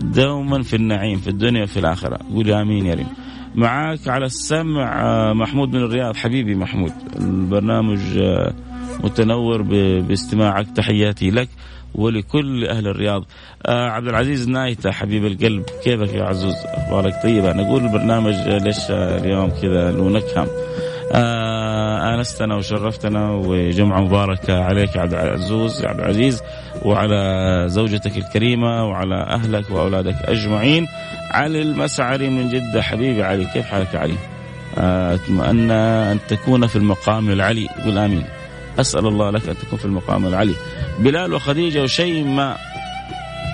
دوما 0.00 0.62
في 0.62 0.76
النعيم 0.76 1.18
في 1.18 1.30
الدنيا 1.30 1.62
وفي 1.62 1.80
الآخرة. 1.80 2.18
قول 2.34 2.52
آمين 2.52 2.86
يا 2.86 2.94
ريم. 2.94 3.06
معاك 3.54 4.08
على 4.08 4.26
السمع 4.26 5.32
محمود 5.32 5.68
من 5.68 5.82
الرياض. 5.82 6.16
حبيبي 6.16 6.54
محمود 6.54 6.92
البرنامج 7.16 7.98
متنور 9.04 9.62
باستماعك. 10.00 10.66
تحياتي 10.76 11.30
لك 11.30 11.48
ولكل 11.94 12.66
أهل 12.66 12.86
الرياض. 12.86 13.24
آه 13.66 13.88
عبد 13.88 14.08
العزيز 14.08 14.48
نايته 14.48 14.90
حبيب 14.90 15.26
القلب 15.26 15.64
كيفك 15.84 16.14
يا 16.14 16.24
عزوز؟ 16.24 16.54
أخبارك 16.64 17.14
طيبة؟ 17.22 17.52
نقول 17.52 17.84
البرنامج 17.84 18.34
ليش 18.34 18.90
اليوم 18.90 19.50
كذا 19.50 19.90
له 19.90 20.08
نكهه 20.08 20.46
آه 21.12 22.14
آنستنا 22.14 22.54
وشرفتنا 22.54 23.30
وجمعة 23.30 24.00
مباركة 24.00 24.62
عليك 24.62 24.96
يا 24.96 25.00
عبد 25.00 25.14
العزوز 25.14 25.82
يا 25.82 25.88
عبد 25.88 26.00
العزيز 26.00 26.42
وعلى 26.84 27.64
زوجتك 27.66 28.16
الكريمة 28.16 28.84
وعلى 28.84 29.14
أهلك 29.14 29.70
وأولادك 29.70 30.16
أجمعين. 30.24 30.86
علي 31.30 31.62
المسعري 31.62 32.30
من 32.30 32.48
جدة. 32.48 32.82
حبيبي 32.82 33.22
علي 33.22 33.44
كيف 33.44 33.66
حالك 33.66 33.94
علي؟ 33.94 34.16
أتمنى 34.76 35.72
أن 36.12 36.18
تكون 36.28 36.66
في 36.66 36.76
المقام 36.76 37.30
العلي. 37.30 37.68
قل 37.84 37.98
آمين. 37.98 38.24
أسأل 38.80 39.06
الله 39.06 39.30
لك 39.30 39.48
أن 39.48 39.58
تكون 39.58 39.78
في 39.78 39.84
المقام 39.84 40.26
العلي. 40.26 40.54
بلال 40.98 41.34
وخديجة 41.34 41.82
وشيماء 41.82 42.60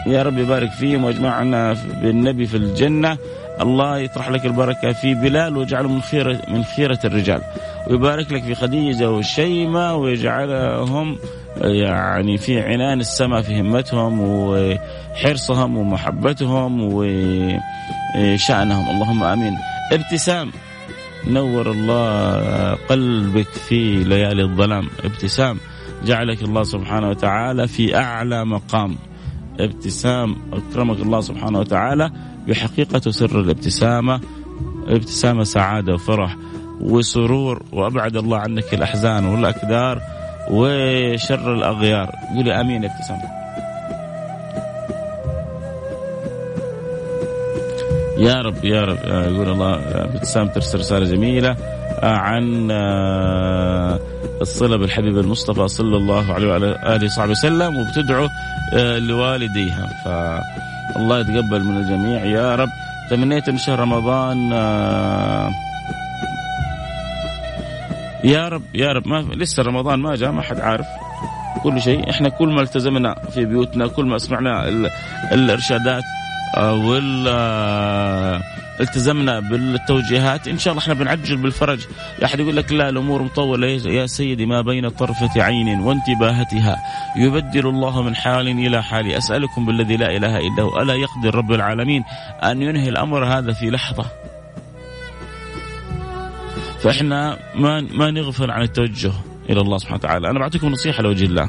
يا 0.07 0.23
رب 0.23 0.39
يبارك 0.39 0.71
فيهم 0.71 1.05
واجمعنا 1.05 1.73
بالنبي 2.03 2.47
في 2.47 2.57
الجنة. 2.57 3.19
الله 3.61 3.99
يطرح 3.99 4.31
لك 4.31 4.47
البركة 4.47 4.93
في 4.93 5.15
بلال 5.15 5.57
ويجعله 5.57 5.89
من 5.89 6.03
خيره 6.03 6.43
من 6.49 6.65
خيرة 6.65 6.99
الرجال. 7.05 7.41
ويبارك 7.87 8.33
لك 8.33 8.43
في 8.43 8.55
خديجة 8.55 9.11
وشيماء 9.11 9.97
ويجعلهم 9.97 11.19
يعني 11.61 12.39
في 12.39 12.61
عنان 12.61 13.01
السماء 13.01 13.43
في 13.43 13.61
همتهم 13.61 14.21
وحرصهم 14.21 15.77
ومحبتهم 15.77 16.81
وشأنهم. 16.83 18.91
اللهم 18.91 19.23
آمين. 19.23 19.57
ابتسام. 19.93 20.51
نور 21.27 21.71
الله 21.71 22.75
قلبك 22.75 23.49
في 23.49 24.05
ليالي 24.05 24.43
الظلام. 24.43 24.89
ابتسام. 25.05 25.59
جعلك 26.05 26.43
الله 26.43 26.63
سبحانه 26.63 27.11
وتعالى 27.11 27.69
في 27.69 27.97
أعلى 27.97 28.45
مقام. 28.45 28.97
ابتسام. 29.61 30.37
أكرمك 30.53 31.01
الله 31.01 31.21
سبحانه 31.21 31.59
وتعالى 31.59 32.11
بحقيقة 32.49 33.11
سر 33.11 33.41
الابتسامة. 33.41 34.21
ابتسامة 34.89 35.45
سعادة 35.45 35.95
وفرح 35.95 36.37
وسرور. 36.81 37.63
وأبعد 37.73 38.17
الله 38.17 38.39
عنك 38.39 38.75
الأحزان 38.75 39.27
والأكدار. 39.27 40.16
وشر 40.51 41.55
الأغيار. 41.55 42.15
قولي 42.35 42.61
آمين 42.61 42.83
يا 42.85 42.89
ابتسام 42.89 43.19
يا 48.19 48.35
رب 48.35 48.65
يا 48.65 48.81
رب. 48.81 48.99
آه، 49.05 49.27
يقول 49.27 49.49
الله 49.49 49.75
آه، 49.75 50.05
ابتسام 50.05 50.49
ترسل 50.49 50.79
رسالة 50.79 51.07
جميلة 51.07 51.57
آه، 52.03 52.17
عن 52.17 52.71
الصلة 54.41 54.77
بالحبيب 54.77 55.19
المصطفى 55.19 55.69
صلى 55.69 55.97
الله 55.97 56.33
عليه 56.35 56.49
وعلى 56.49 56.97
آله 56.97 57.05
وصحبه 57.05 57.31
وسلم 57.31 57.77
وبتدعو 57.77 58.29
لوالديها. 58.99 59.89
فالله 60.05 61.21
يتقبل 61.21 61.65
من 61.65 61.77
الجميع. 61.77 62.25
يا 62.25 62.55
رب 62.55 62.69
تمنيت 63.11 63.49
ان 63.49 63.59
شهر 63.59 63.79
رمضان 63.79 64.53
يا 68.27 68.49
رب 68.49 68.63
يا 68.75 68.93
رب 68.93 69.09
ما 69.09 69.17
لسه 69.35 69.63
رمضان 69.63 69.99
ما 69.99 70.17
جاء 70.17 70.31
ما 70.31 70.43
حد 70.43 70.61
عارف 70.61 70.87
كل 71.63 71.83
شيء. 71.83 72.11
إحنا 72.11 72.29
كل 72.29 72.49
ما 72.49 72.63
التزمنا 72.63 73.15
في 73.35 73.45
بيوتنا 73.45 73.87
كل 73.87 74.05
ما 74.05 74.19
سمعنا 74.19 74.69
الإرشادات 75.33 76.05
وال 76.59 77.29
التزمنا 78.81 79.41
بالتوجيهات 79.41 80.49
إن 80.49 80.59
شاء 80.59 80.73
الله 80.73 80.83
إحنا 80.83 80.95
بنعجل 80.95 81.37
بالفرج. 81.37 81.87
أحد 82.25 82.41
يقول 82.41 82.57
لك 82.57 82.73
لا 82.73 82.89
الأمور 82.89 83.23
مطولة. 83.23 83.67
يا 83.67 84.07
سيدي 84.07 84.47
ما 84.47 84.63
بين 84.63 84.89
طرفة 84.89 85.43
عين 85.43 85.81
وانتباهتها. 85.81 86.77
يبدل 87.17 87.67
الله 87.67 88.03
من 88.03 88.15
حال 88.17 88.49
إلى 88.49 88.83
حال. 88.83 89.13
أسألكم 89.13 89.67
بالذي 89.67 89.97
لا 89.97 90.17
إله 90.17 90.39
إلا 90.39 90.63
هو. 90.63 90.83
ألا 90.83 90.95
يقدر 90.95 91.35
رب 91.35 91.53
العالمين 91.53 92.05
أن 92.43 92.63
ينهي 92.63 92.89
الأمر 92.89 93.25
هذا 93.25 93.53
في 93.53 93.71
لحظة؟ 93.71 94.05
فإحنا 96.83 97.39
ما 97.55 97.81
ما 97.81 98.11
نغفل 98.11 98.51
عن 98.51 98.63
التوجه 98.63 99.13
إلى 99.51 99.61
الله 99.61 99.79
سبحانه 99.79 99.99
وتعالى. 99.99 100.31
أنا 100.31 100.39
بعطيكم 100.39 100.69
نصيحة 100.69 101.03
لوجه 101.03 101.25
الله. 101.25 101.49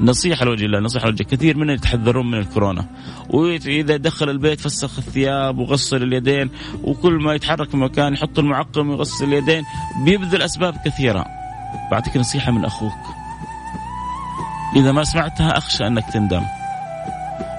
نصيحة 0.00 0.44
لوجه 0.44 0.64
الله 0.64 0.80
نصيحة 0.80 1.06
لوجه 1.06 1.22
كثير 1.22 1.56
منا 1.56 1.72
يتحذرون 1.72 2.30
من 2.30 2.38
الكورونا. 2.38 2.86
واذا 3.30 3.96
دخل 3.96 4.30
البيت 4.30 4.60
فسخ 4.60 4.98
الثياب 4.98 5.58
وغسل 5.58 6.02
اليدين 6.02 6.50
وكل 6.82 7.12
ما 7.12 7.34
يتحرك 7.34 7.74
من 7.74 7.80
مكان 7.80 8.12
يحط 8.12 8.38
المعقم 8.38 8.90
ويغسل 8.90 9.24
اليدين. 9.24 9.62
بيبذل 10.04 10.42
أسباب 10.42 10.74
كثيرة. 10.84 11.24
بعطيك 11.90 12.16
نصيحة 12.16 12.52
من 12.52 12.64
أخوك. 12.64 12.92
إذا 14.76 14.92
ما 14.92 15.04
سمعتها 15.04 15.58
أخشى 15.58 15.86
أنك 15.86 16.04
تندم. 16.12 16.42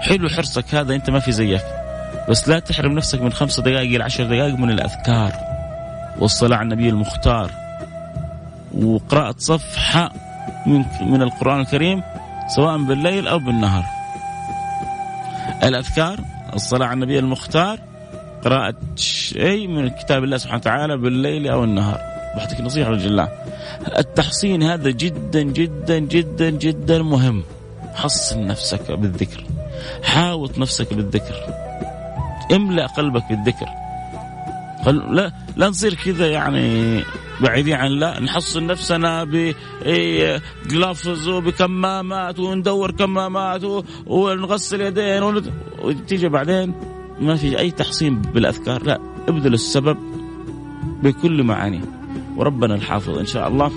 حلو 0.01 0.29
حرصك 0.29 0.75
هذا 0.75 0.95
أنت 0.95 1.09
ما 1.09 1.19
في 1.19 1.31
زيك. 1.31 1.61
بس 2.29 2.49
لا 2.49 2.59
تحرم 2.59 2.91
نفسك 2.91 3.21
من 3.21 3.31
خمسة 3.31 3.63
دقائق 3.63 3.95
إلى 3.95 4.03
عشر 4.03 4.23
دقائق 4.23 4.55
من 4.55 4.69
الأذكار. 4.69 5.50
والصلاة 6.19 6.57
على 6.57 6.63
النبي 6.63 6.89
المختار. 6.89 7.51
وقراءة 8.77 9.35
صفحة 9.37 10.11
من 10.65 10.85
من 11.01 11.21
القرآن 11.21 11.59
الكريم 11.59 12.03
سواء 12.55 12.77
بالليل 12.77 13.27
أو 13.27 13.39
بالنهار. 13.39 13.85
الأذكار 15.63 16.19
الصلاة 16.55 16.85
على 16.85 16.93
النبي 16.93 17.19
المختار 17.19 17.79
قراءة 18.43 18.75
شيء 18.95 19.67
من 19.67 19.89
كتاب 19.89 20.23
الله 20.23 20.37
سبحانه 20.37 20.57
وتعالى 20.57 20.97
بالليل 20.97 21.47
أو 21.47 21.63
النهار. 21.63 21.99
بعطيك 22.37 22.61
نصيحة 22.61 22.89
رجل 22.89 23.07
الله. 23.07 23.29
التحصين 23.97 24.63
هذا 24.63 24.89
جدا 24.89 25.41
جدا 25.41 25.99
جدا 25.99 26.49
جدا 26.49 27.01
مهم. 27.03 27.43
حصن 27.95 28.47
نفسك 28.47 28.91
بالذكر. 28.91 29.45
حاوط 30.03 30.57
نفسك 30.57 30.93
بالذكر. 30.93 31.35
املأ 32.51 32.85
قلبك 32.87 33.23
بالذكر. 33.29 33.80
لا 34.87 35.33
لا 35.57 35.69
نصير 35.69 35.93
كذا 35.93 36.27
يعني 36.27 37.03
بعيدين 37.41 37.73
عن 37.73 37.91
لا 37.91 38.19
نحصن 38.19 38.67
نفسنا 38.67 39.23
بجلافز 39.23 41.27
وبكمامات 41.27 42.39
وندور 42.39 42.91
كمامات 42.91 43.61
ونغسل 44.05 44.81
يدين 44.81 45.23
وتيجي 45.81 46.29
بعدين 46.29 46.73
ما 47.19 47.35
في 47.35 47.59
أي 47.59 47.71
تحصين 47.71 48.21
بالأذكار 48.21 48.83
لا 48.83 48.99
ابذل 49.27 49.53
السبب 49.53 49.97
بكل 51.03 51.43
معانيه 51.43 51.81
وربنا 52.37 52.75
الحافظ 52.75 53.17
إن 53.17 53.25
شاء 53.25 53.47
الله. 53.47 53.71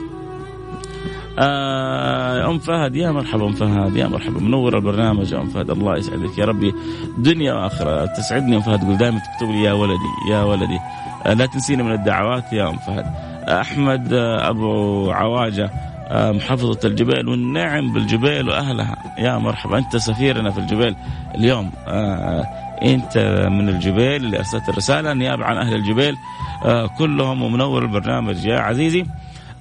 آه 1.38 2.50
أم 2.50 2.58
فهد 2.58 2.96
يا 2.96 3.10
مرحبا 3.10 3.46
أم 3.46 3.52
فهد 3.52 3.96
يا 3.96 4.06
مرحبا. 4.06 4.40
منور 4.40 4.76
البرنامج 4.76 5.32
يا 5.32 5.40
أم 5.40 5.46
فهد. 5.46 5.70
الله 5.70 5.96
يسعدك 5.96 6.38
يا 6.38 6.44
ربي. 6.44 6.74
دنيا 7.18 7.54
وآخرة. 7.54 8.06
تسعدني 8.06 8.56
أم 8.56 8.60
فهد 8.60 8.80
تقول 8.80 8.96
دائما 8.96 9.18
تكتب 9.18 9.50
لي 9.50 9.62
يا 9.62 9.72
ولدي 9.72 10.30
يا 10.30 10.42
ولدي. 10.42 10.78
آه 11.26 11.34
لا 11.34 11.46
تنسيني 11.46 11.82
من 11.82 11.92
الدعوات 11.92 12.52
يا 12.52 12.70
أم 12.70 12.76
فهد. 12.76 13.06
أحمد 13.48 14.12
أبو 14.12 15.10
عواجة 15.10 15.70
آه، 16.08 16.32
محافظة 16.32 16.78
الجبال 16.84 17.28
والنعم 17.28 17.92
بالجبال 17.92 18.48
وأهلها. 18.48 18.96
يا 19.18 19.38
مرحبا. 19.38 19.78
أنت 19.78 19.96
سفيرنا 19.96 20.50
في 20.50 20.58
الجبال 20.58 20.96
اليوم. 21.34 21.70
آه، 21.86 22.46
أنت 22.82 23.18
من 23.50 23.68
الجبال 23.68 24.24
اللي 24.24 24.38
أرسلت 24.38 24.68
الرسالة 24.68 25.12
نيابة 25.12 25.44
عن 25.44 25.56
أهل 25.56 25.74
الجبال. 25.74 26.16
آه، 26.64 26.86
كلهم 26.86 27.42
ومنور 27.42 27.82
البرنامج 27.82 28.44
يا 28.44 28.58
عزيزي. 28.58 29.06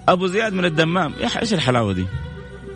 أبو 0.10 0.28
زياد 0.28 0.54
من 0.54 0.66
الدمام. 0.66 1.14
يا 1.22 1.42
إيش 1.42 1.54
الحلاوة 1.54 1.94
دي؟ 1.94 2.06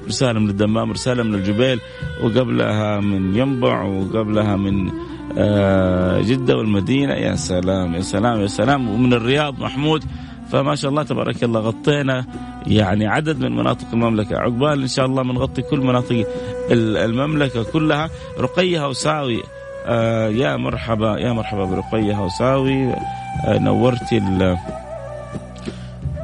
رسالة 0.08 0.40
من 0.40 0.50
الدمام 0.50 0.92
رسالة 0.92 1.24
من 1.24 1.36
الجبال 1.36 1.80
وقبلها 2.24 3.00
من 3.00 3.36
ينبع 3.36 3.82
وقبلها 3.84 4.56
من 4.56 4.92
جدة 6.26 6.58
والمدينة. 6.58 7.14
يا 7.14 7.36
سلام 7.36 7.96
يا 7.96 8.02
سلام 8.02 8.42
يا 8.42 8.48
سلام. 8.48 8.90
ومن 8.90 9.14
الرياض 9.14 9.60
محمود. 9.60 10.04
فما 10.52 10.76
شاء 10.76 10.92
الله 10.92 11.04
تبارك 11.04 11.44
الله 11.44 11.60
غطينا 11.60 12.26
يعني 12.68 13.08
عدد 13.08 13.40
من 13.40 13.56
مناطق 13.56 13.88
المملكة. 13.94 14.38
عقبال 14.38 14.82
إن 14.82 14.88
شاء 14.88 15.06
الله 15.06 15.24
بنغطي 15.24 15.62
كل 15.62 15.80
مناطق 15.80 16.28
المملكة 16.72 17.64
كلها. 17.64 18.10
رقية 18.40 18.86
هوساوي 18.86 19.44
آه 19.86 20.30
يا 20.30 20.58
مرحبا 20.58 21.20
يا 21.20 21.32
مرحبا 21.32 21.66
برقية 21.66 22.14
هوساوي. 22.14 22.94
آه 23.46 23.60
نورتي 23.60 24.18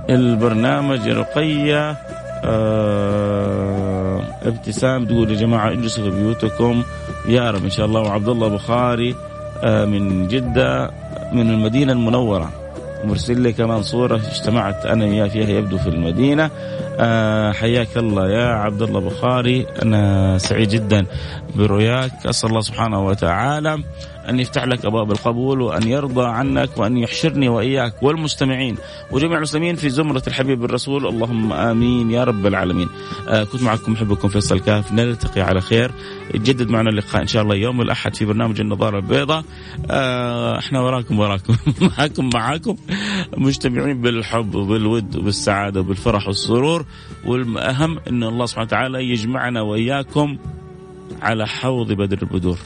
البرنامج 0.09 1.09
رقية 1.09 1.97
آه 2.45 4.21
ابتسام 4.43 5.05
تقول 5.05 5.31
يا 5.31 5.35
جماعة 5.35 5.71
اجلسوا 5.71 6.03
في 6.03 6.09
بيوتكم. 6.09 6.83
يا 7.27 7.51
رب 7.51 7.63
إن 7.63 7.69
شاء 7.69 7.85
الله. 7.85 8.01
وعبد 8.01 8.29
الله 8.29 8.47
بخاري 8.47 9.15
آه 9.63 9.85
من 9.85 10.27
جدة 10.27 10.91
من 11.33 11.49
المدينة 11.49 11.93
المنورة. 11.93 12.51
مرسل 13.03 13.41
لي 13.41 13.53
كمان 13.53 13.81
صورة 13.81 14.15
اجتمعت 14.15 14.85
أنا 14.85 15.05
وياه 15.05 15.27
فيها 15.27 15.49
يبدو 15.49 15.77
في 15.77 15.89
المدينة. 15.89 16.49
آه 16.99 17.51
حياك 17.51 17.97
الله 17.97 18.29
يا 18.29 18.47
عبد 18.47 18.81
الله 18.81 18.99
بخاري. 18.99 19.65
أنا 19.81 20.37
سعيد 20.37 20.69
جدا 20.69 21.05
برؤياك. 21.55 22.11
أسأل 22.25 22.49
الله 22.49 22.61
سبحانه 22.61 23.05
وتعالى 23.05 23.83
أن 24.29 24.39
يفتح 24.39 24.63
لك 24.63 24.85
أبواب 24.85 25.11
القبول 25.11 25.61
وأن 25.61 25.87
يرضى 25.87 26.25
عنك 26.25 26.77
وأن 26.77 26.97
يحشرني 26.97 27.49
وإياك 27.49 28.03
والمستمعين 28.03 28.77
وجميع 29.11 29.37
المسلمين 29.37 29.75
في 29.75 29.89
زمرة 29.89 30.23
الحبيب 30.27 30.65
الرسول. 30.65 31.07
اللهم 31.07 31.53
آمين 31.53 32.11
يا 32.11 32.23
رب 32.23 32.47
العالمين. 32.47 32.89
آه 33.29 33.43
كنت 33.43 33.63
معكم 33.63 33.91
محبكم 33.91 34.27
فيصل 34.27 34.59
كاف. 34.59 34.91
نلتقي 34.91 35.41
على 35.41 35.61
خير. 35.61 35.91
يتجدد 36.33 36.69
معنا 36.69 36.89
اللقاء 36.89 37.21
إن 37.21 37.27
شاء 37.27 37.43
الله 37.43 37.55
يوم 37.55 37.81
الأحد 37.81 38.15
في 38.15 38.25
برنامج 38.25 38.59
النظارة 38.59 38.97
البيضاء. 38.97 39.43
آه 39.91 40.59
إحنا 40.59 40.79
وراكم 40.79 41.19
وراكم. 41.19 41.55
معاكم 41.97 42.29
معاكم. 42.33 42.75
مجتمعين 43.37 44.01
بالحب 44.01 44.55
وبالود 44.55 45.15
وبالسعادة 45.15 45.79
وبالفرح 45.79 46.27
والسرور. 46.27 46.85
والأهم 47.25 47.99
أن 48.07 48.23
الله 48.23 48.45
سبحانه 48.45 48.67
وتعالى 48.67 49.09
يجمعنا 49.09 49.61
وإياكم 49.61 50.37
على 51.21 51.47
حوض 51.47 51.91
بدر 51.91 52.17
البدور. 52.21 52.57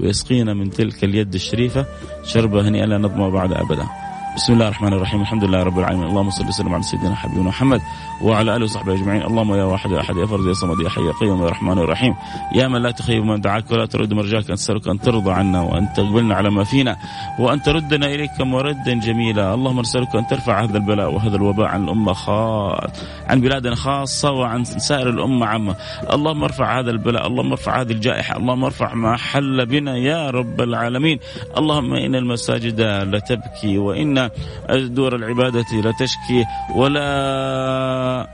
ويسقينا 0.00 0.54
من 0.54 0.70
تلك 0.70 1.04
اليد 1.04 1.34
الشريفة 1.34 1.86
شربة 2.24 2.68
هنيئة 2.68 2.84
لا 2.84 2.98
نظمأ 2.98 3.28
بعد 3.28 3.52
أبدا. 3.52 4.01
بسم 4.36 4.52
الله 4.52 4.68
الرحمن 4.68 4.92
الرحيم. 4.92 5.20
الحمد 5.20 5.44
لله 5.44 5.62
رب 5.62 5.78
العالمين. 5.78 6.08
اللهم 6.08 6.30
صل 6.30 6.48
وسلم 6.48 6.74
على 6.74 6.82
سيدنا 6.82 7.14
حبيبنا 7.14 7.42
محمد 7.42 7.80
وعلى 8.22 8.56
آله 8.56 8.64
وصحبه 8.64 8.94
أجمعين. 8.94 9.22
اللهم 9.22 9.54
يا 9.54 9.64
واحد 9.64 9.90
يا 9.90 10.00
أحد 10.00 10.16
يا 10.16 10.26
فرد 10.26 10.46
يا 10.46 10.52
صمد 10.52 10.80
يا 10.80 10.88
حي 10.88 11.00
يا 11.00 11.12
قيوم 11.20 11.42
يا 11.42 11.48
رحمن 11.48 11.78
الرحيم. 11.78 12.14
يا 12.54 12.68
من 12.68 12.82
لا 12.82 12.90
تخيب 12.90 13.24
من 13.24 13.40
دعاك 13.40 13.70
ولا 13.70 13.86
ترد 13.86 14.12
مرجاك 14.12 14.50
نسألك 14.50 14.88
أن 14.88 15.00
ترضى 15.00 15.32
عنا 15.32 15.60
وأن 15.60 15.92
تقبلنا 15.96 16.34
على 16.34 16.50
ما 16.50 16.64
فينا 16.64 16.96
وأن 17.38 17.62
تردنا 17.62 18.06
إليك 18.06 18.40
مردا 18.40 18.94
جميلا. 18.94 19.54
اللهم 19.54 19.80
نسألك 19.80 20.16
أن 20.16 20.26
ترفع 20.26 20.64
هذا 20.64 20.76
البلاء 20.76 21.12
وهذا 21.14 21.36
الوباء 21.36 21.66
عن 21.66 21.84
الأمة 21.84 22.12
خاص 22.12 22.90
عن 23.28 23.40
بلادنا 23.40 23.74
خاصة 23.74 24.30
وعن 24.32 24.64
سائر 24.64 25.10
الأمة 25.10 25.46
عامة. 25.46 25.76
اللهم 26.12 26.44
ارفع 26.44 26.80
هذا 26.80 26.90
البلاء 26.90 27.26
اللهم 27.26 27.52
ارفع 27.52 27.80
هذه 27.80 27.92
الجائحة 27.92 28.36
اللهم 28.36 28.64
ارفع 28.64 28.94
ما 28.94 29.16
حل 29.16 29.66
بنا 29.66 29.96
يا 29.96 30.30
رب 30.30 30.60
العالمين. 30.60 31.18
اللهم 31.58 31.94
إن 31.94 32.14
المساجد 32.14 32.80
لتبكي 32.80 33.78
وإن 33.78 34.21
دور 34.70 35.16
العبادة 35.16 35.66
لا 35.84 35.92
تشكي 36.00 36.44
ولا 36.76 38.28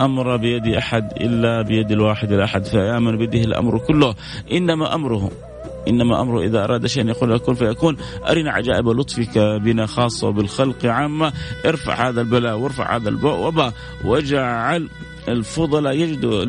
أمر 0.00 0.36
بيد 0.36 0.66
أحد 0.66 1.12
إلا 1.20 1.62
بيد 1.62 1.90
الواحد 1.90 2.32
الأحد 2.32 2.64
فيأمن 2.64 3.16
بيده 3.16 3.40
الأمر 3.40 3.78
كله. 3.78 4.14
إنما 4.52 4.94
أمره 4.94 5.30
إنما 5.88 6.20
أمره 6.20 6.40
إذا 6.42 6.64
أراد 6.64 6.86
شيئا 6.86 7.06
يقول 7.06 7.38
كن 7.38 7.54
فيكون. 7.54 7.96
أرنا 8.28 8.50
عجائب 8.52 8.88
لطفك 8.88 9.38
بنا 9.38 9.86
خاصة 9.86 10.28
وبالخلق 10.28 10.86
عامة. 10.86 11.32
ارفع 11.66 12.08
هذا 12.08 12.20
البلاء 12.20 12.58
وارفع 12.58 12.96
هذا 12.96 13.08
الوباء 13.08 13.72
واجعل 14.04 14.88
الفضلاء 15.28 15.94
يجدوا 15.94 16.42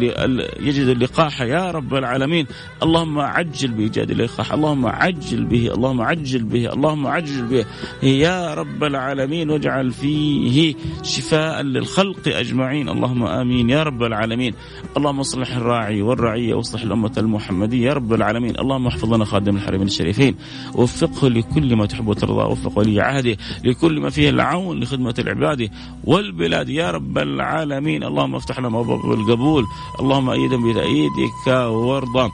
يجدوا 0.60 0.94
اللقاح 0.94 1.42
يا 1.42 1.72
رب 1.72 1.96
العالمين. 1.96 2.46
اللهم 2.84 3.20
عجل 3.20 3.72
بايجاد 3.72 4.12
اللقاح 4.12 4.54
اللهم 4.54 4.86
عجل 4.86 5.46
به 5.46 5.74
اللهم 5.74 6.02
عجل 6.02 6.44
به 6.44 6.74
اللهم 6.74 7.08
عجل 7.08 7.46
به. 7.46 7.65
يا 8.04 8.54
رب 8.54 8.84
العالمين 8.84 9.50
واجعل 9.50 9.92
فيه 9.92 10.76
شفاء 11.04 11.62
للخلق 11.62 12.28
أجمعين. 12.28 12.89
اللهم 12.89 13.24
آمين 13.24 13.70
يا 13.70 13.84
رب 13.84 14.04
العالمين. 14.04 14.54
اللهم 14.98 15.20
اصلح 15.20 15.56
الراعي 15.56 16.02
والرعية 16.02 16.54
واصلح 16.54 16.82
الأمة 16.82 17.12
المحمدية 17.18 17.88
يا 17.88 17.94
رب 17.94 18.13
العالمين. 18.13 18.60
اللهم 18.60 18.88
احفظ 18.88 19.13
لنا 19.13 19.26
خادم 19.26 19.56
الحرمين 19.56 19.88
الشريفين. 19.88 20.36
وفقه 20.76 21.28
لكل 21.28 21.76
ما 21.76 21.86
تحب 21.86 22.08
وترضى 22.08 22.52
وفق 22.52 22.80
ولي 22.80 23.02
عهده 23.02 23.38
لكل 23.63 24.00
ما 24.00 24.10
فيه 24.10 24.30
العون 24.30 24.80
لخدمة 24.80 25.15
العباد 25.20 25.70
والبلاد 26.04 26.70
يا 26.70 26.92
رب 26.92 27.18
العالمين. 27.18 28.04
اللهم 28.04 28.36
افتح 28.36 28.60
لنا 28.60 28.68
اللهم 28.75 29.12
القبول 29.13 29.65
اللهم 29.99 30.29
أيدا 30.29 30.58
بتأييدك 30.58 31.47
وارضى 31.47 32.32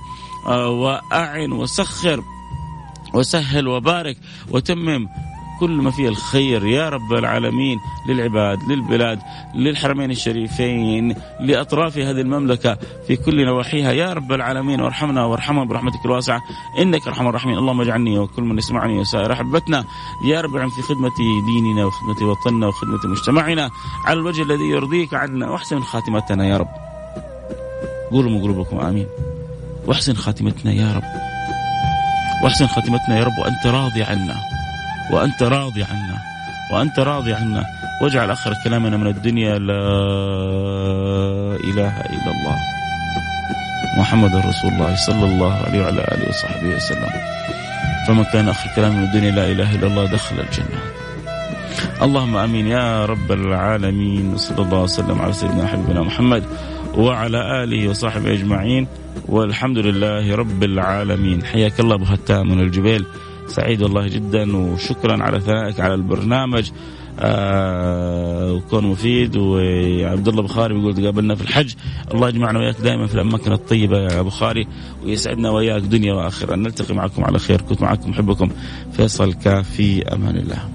آه، 0.47 0.69
وأعن 0.69 1.51
وسخر 1.51 2.23
وسهل 3.13 3.67
وبارك 3.67 4.17
وتمم 4.51 5.07
كل 5.59 5.71
ما 5.71 5.91
فيه 5.91 6.09
الخير 6.09 6.65
يا 6.65 6.89
رب 6.89 7.13
العالمين 7.13 7.79
للعباد 8.09 8.63
للبلاد 8.63 9.19
للحرمين 9.55 10.11
الشريفين 10.11 11.15
لأطراف 11.39 11.97
هذه 11.97 12.21
المملكة 12.21 12.77
في 13.07 13.15
كل 13.15 13.45
نواحيها. 13.45 13.91
يا 13.91 14.13
رب 14.13 14.31
العالمين 14.31 14.81
وارحمنا 14.81 15.25
وارحمهم 15.25 15.67
برحمتك 15.67 16.05
الواسعة. 16.05 16.41
إنك 16.79 17.07
أرحم 17.07 17.27
الراحمين. 17.27 17.57
اللهم 17.57 17.81
اجعلني 17.81 18.19
وكل 18.19 18.43
من 18.43 18.57
يسمعني 18.57 18.99
وسائر 18.99 19.33
أحبتنا. 19.33 19.83
يا 20.25 20.41
رب 20.41 20.51
في 20.51 20.81
خدمة 20.81 21.11
ديننا 21.45 21.85
وخدمة 21.85 22.29
وطننا 22.29 22.67
وخدمة 22.67 22.99
مجتمعنا. 23.05 23.69
على 24.05 24.19
الوجه 24.19 24.41
الذي 24.41 24.63
يرضيك 24.63 25.13
عنا. 25.13 25.49
واحسن 25.49 25.79
خاتمتنا 25.79 26.47
يا 26.47 26.57
رب. 26.57 26.69
قولوا 28.11 28.31
من 28.31 28.41
قلوبكم 28.41 28.79
آمين. 28.79 29.07
واحسن 29.87 30.13
خاتمتنا 30.13 30.71
يا 30.71 30.93
رب. 30.93 31.03
واحسن 32.43 32.67
خاتمتنا 32.67 33.17
يا 33.17 33.23
رب. 33.23 33.37
وأنت 33.39 33.67
راضي 33.67 34.03
عنا. 34.03 34.54
وأنت 35.11 35.43
راضي 35.43 35.83
عنا. 35.83 36.17
وأنت 36.73 36.99
راضي 36.99 37.33
عنا. 37.33 37.65
واجعل 38.01 38.31
آخر 38.31 38.53
كلامنا 38.63 38.97
من 38.97 39.07
الدنيا 39.07 39.59
لا 39.59 39.81
إله 41.69 41.93
إلا 42.01 42.31
الله. 42.31 42.57
محمد 43.97 44.35
رسول 44.35 44.71
الله 44.71 44.95
صلى 44.95 45.25
الله 45.25 45.53
عليه 45.53 45.81
وعلى 45.81 46.01
آله 46.01 46.29
وصحبه 46.29 46.75
وسلم. 46.75 47.09
فمن 48.07 48.23
كان 48.23 48.49
آخر 48.49 48.69
كلام 48.75 48.97
من 48.97 49.03
الدنيا 49.03 49.31
لا 49.31 49.51
إله 49.51 49.75
إلا 49.75 49.87
الله 49.87 50.05
دخل 50.05 50.35
الجنة. 50.39 50.79
اللهم 52.01 52.37
آمين 52.37 52.67
يا 52.67 53.05
رب 53.05 53.31
العالمين. 53.31 54.33
وصلى 54.33 54.61
الله 54.65 54.81
وسلم 54.81 55.21
على 55.21 55.33
سيدنا 55.33 55.67
حبيبنا 55.67 56.01
محمد 56.01 56.43
وعلى 56.97 57.63
آله 57.63 57.89
وصحبه 57.89 58.33
أجمعين. 58.33 58.87
والحمد 59.29 59.77
لله 59.77 60.35
رب 60.35 60.63
العالمين. 60.63 61.45
حياك 61.45 61.79
الله 61.79 61.95
أبو 61.95 62.43
من 62.43 62.59
الجبيل. 62.59 63.05
سعيد 63.47 63.81
والله 63.81 64.07
جدا 64.07 64.57
وشكرا 64.57 65.23
على 65.23 65.39
ثنائك 65.39 65.79
على 65.79 65.93
البرنامج. 65.93 66.71
آه 67.19 68.53
وكون 68.53 68.85
مفيد 68.85 69.37
وعبد 69.37 70.27
الله 70.27 70.41
بخاري 70.41 70.73
بيقول 70.73 70.95
تقابلنا 70.95 71.35
في 71.35 71.41
الحج. 71.41 71.73
الله 72.13 72.29
يجمعنا 72.29 72.59
وياك 72.59 72.81
دائما 72.81 73.07
في 73.07 73.15
الأماكن 73.15 73.51
الطيبة 73.51 73.97
يا 73.97 74.21
بخاري 74.21 74.67
ويسعدنا 75.03 75.49
وياك 75.49 75.81
دنيا 75.81 76.13
وآخرة. 76.13 76.55
نلتقي 76.55 76.93
معكم 76.93 77.23
على 77.23 77.39
خير. 77.39 77.61
كنت 77.61 77.81
معكم 77.81 78.11
أحبكم. 78.11 78.49
فيصل 78.91 79.33
كافي 79.33 80.03
أمان 80.03 80.35
الله. 80.37 80.69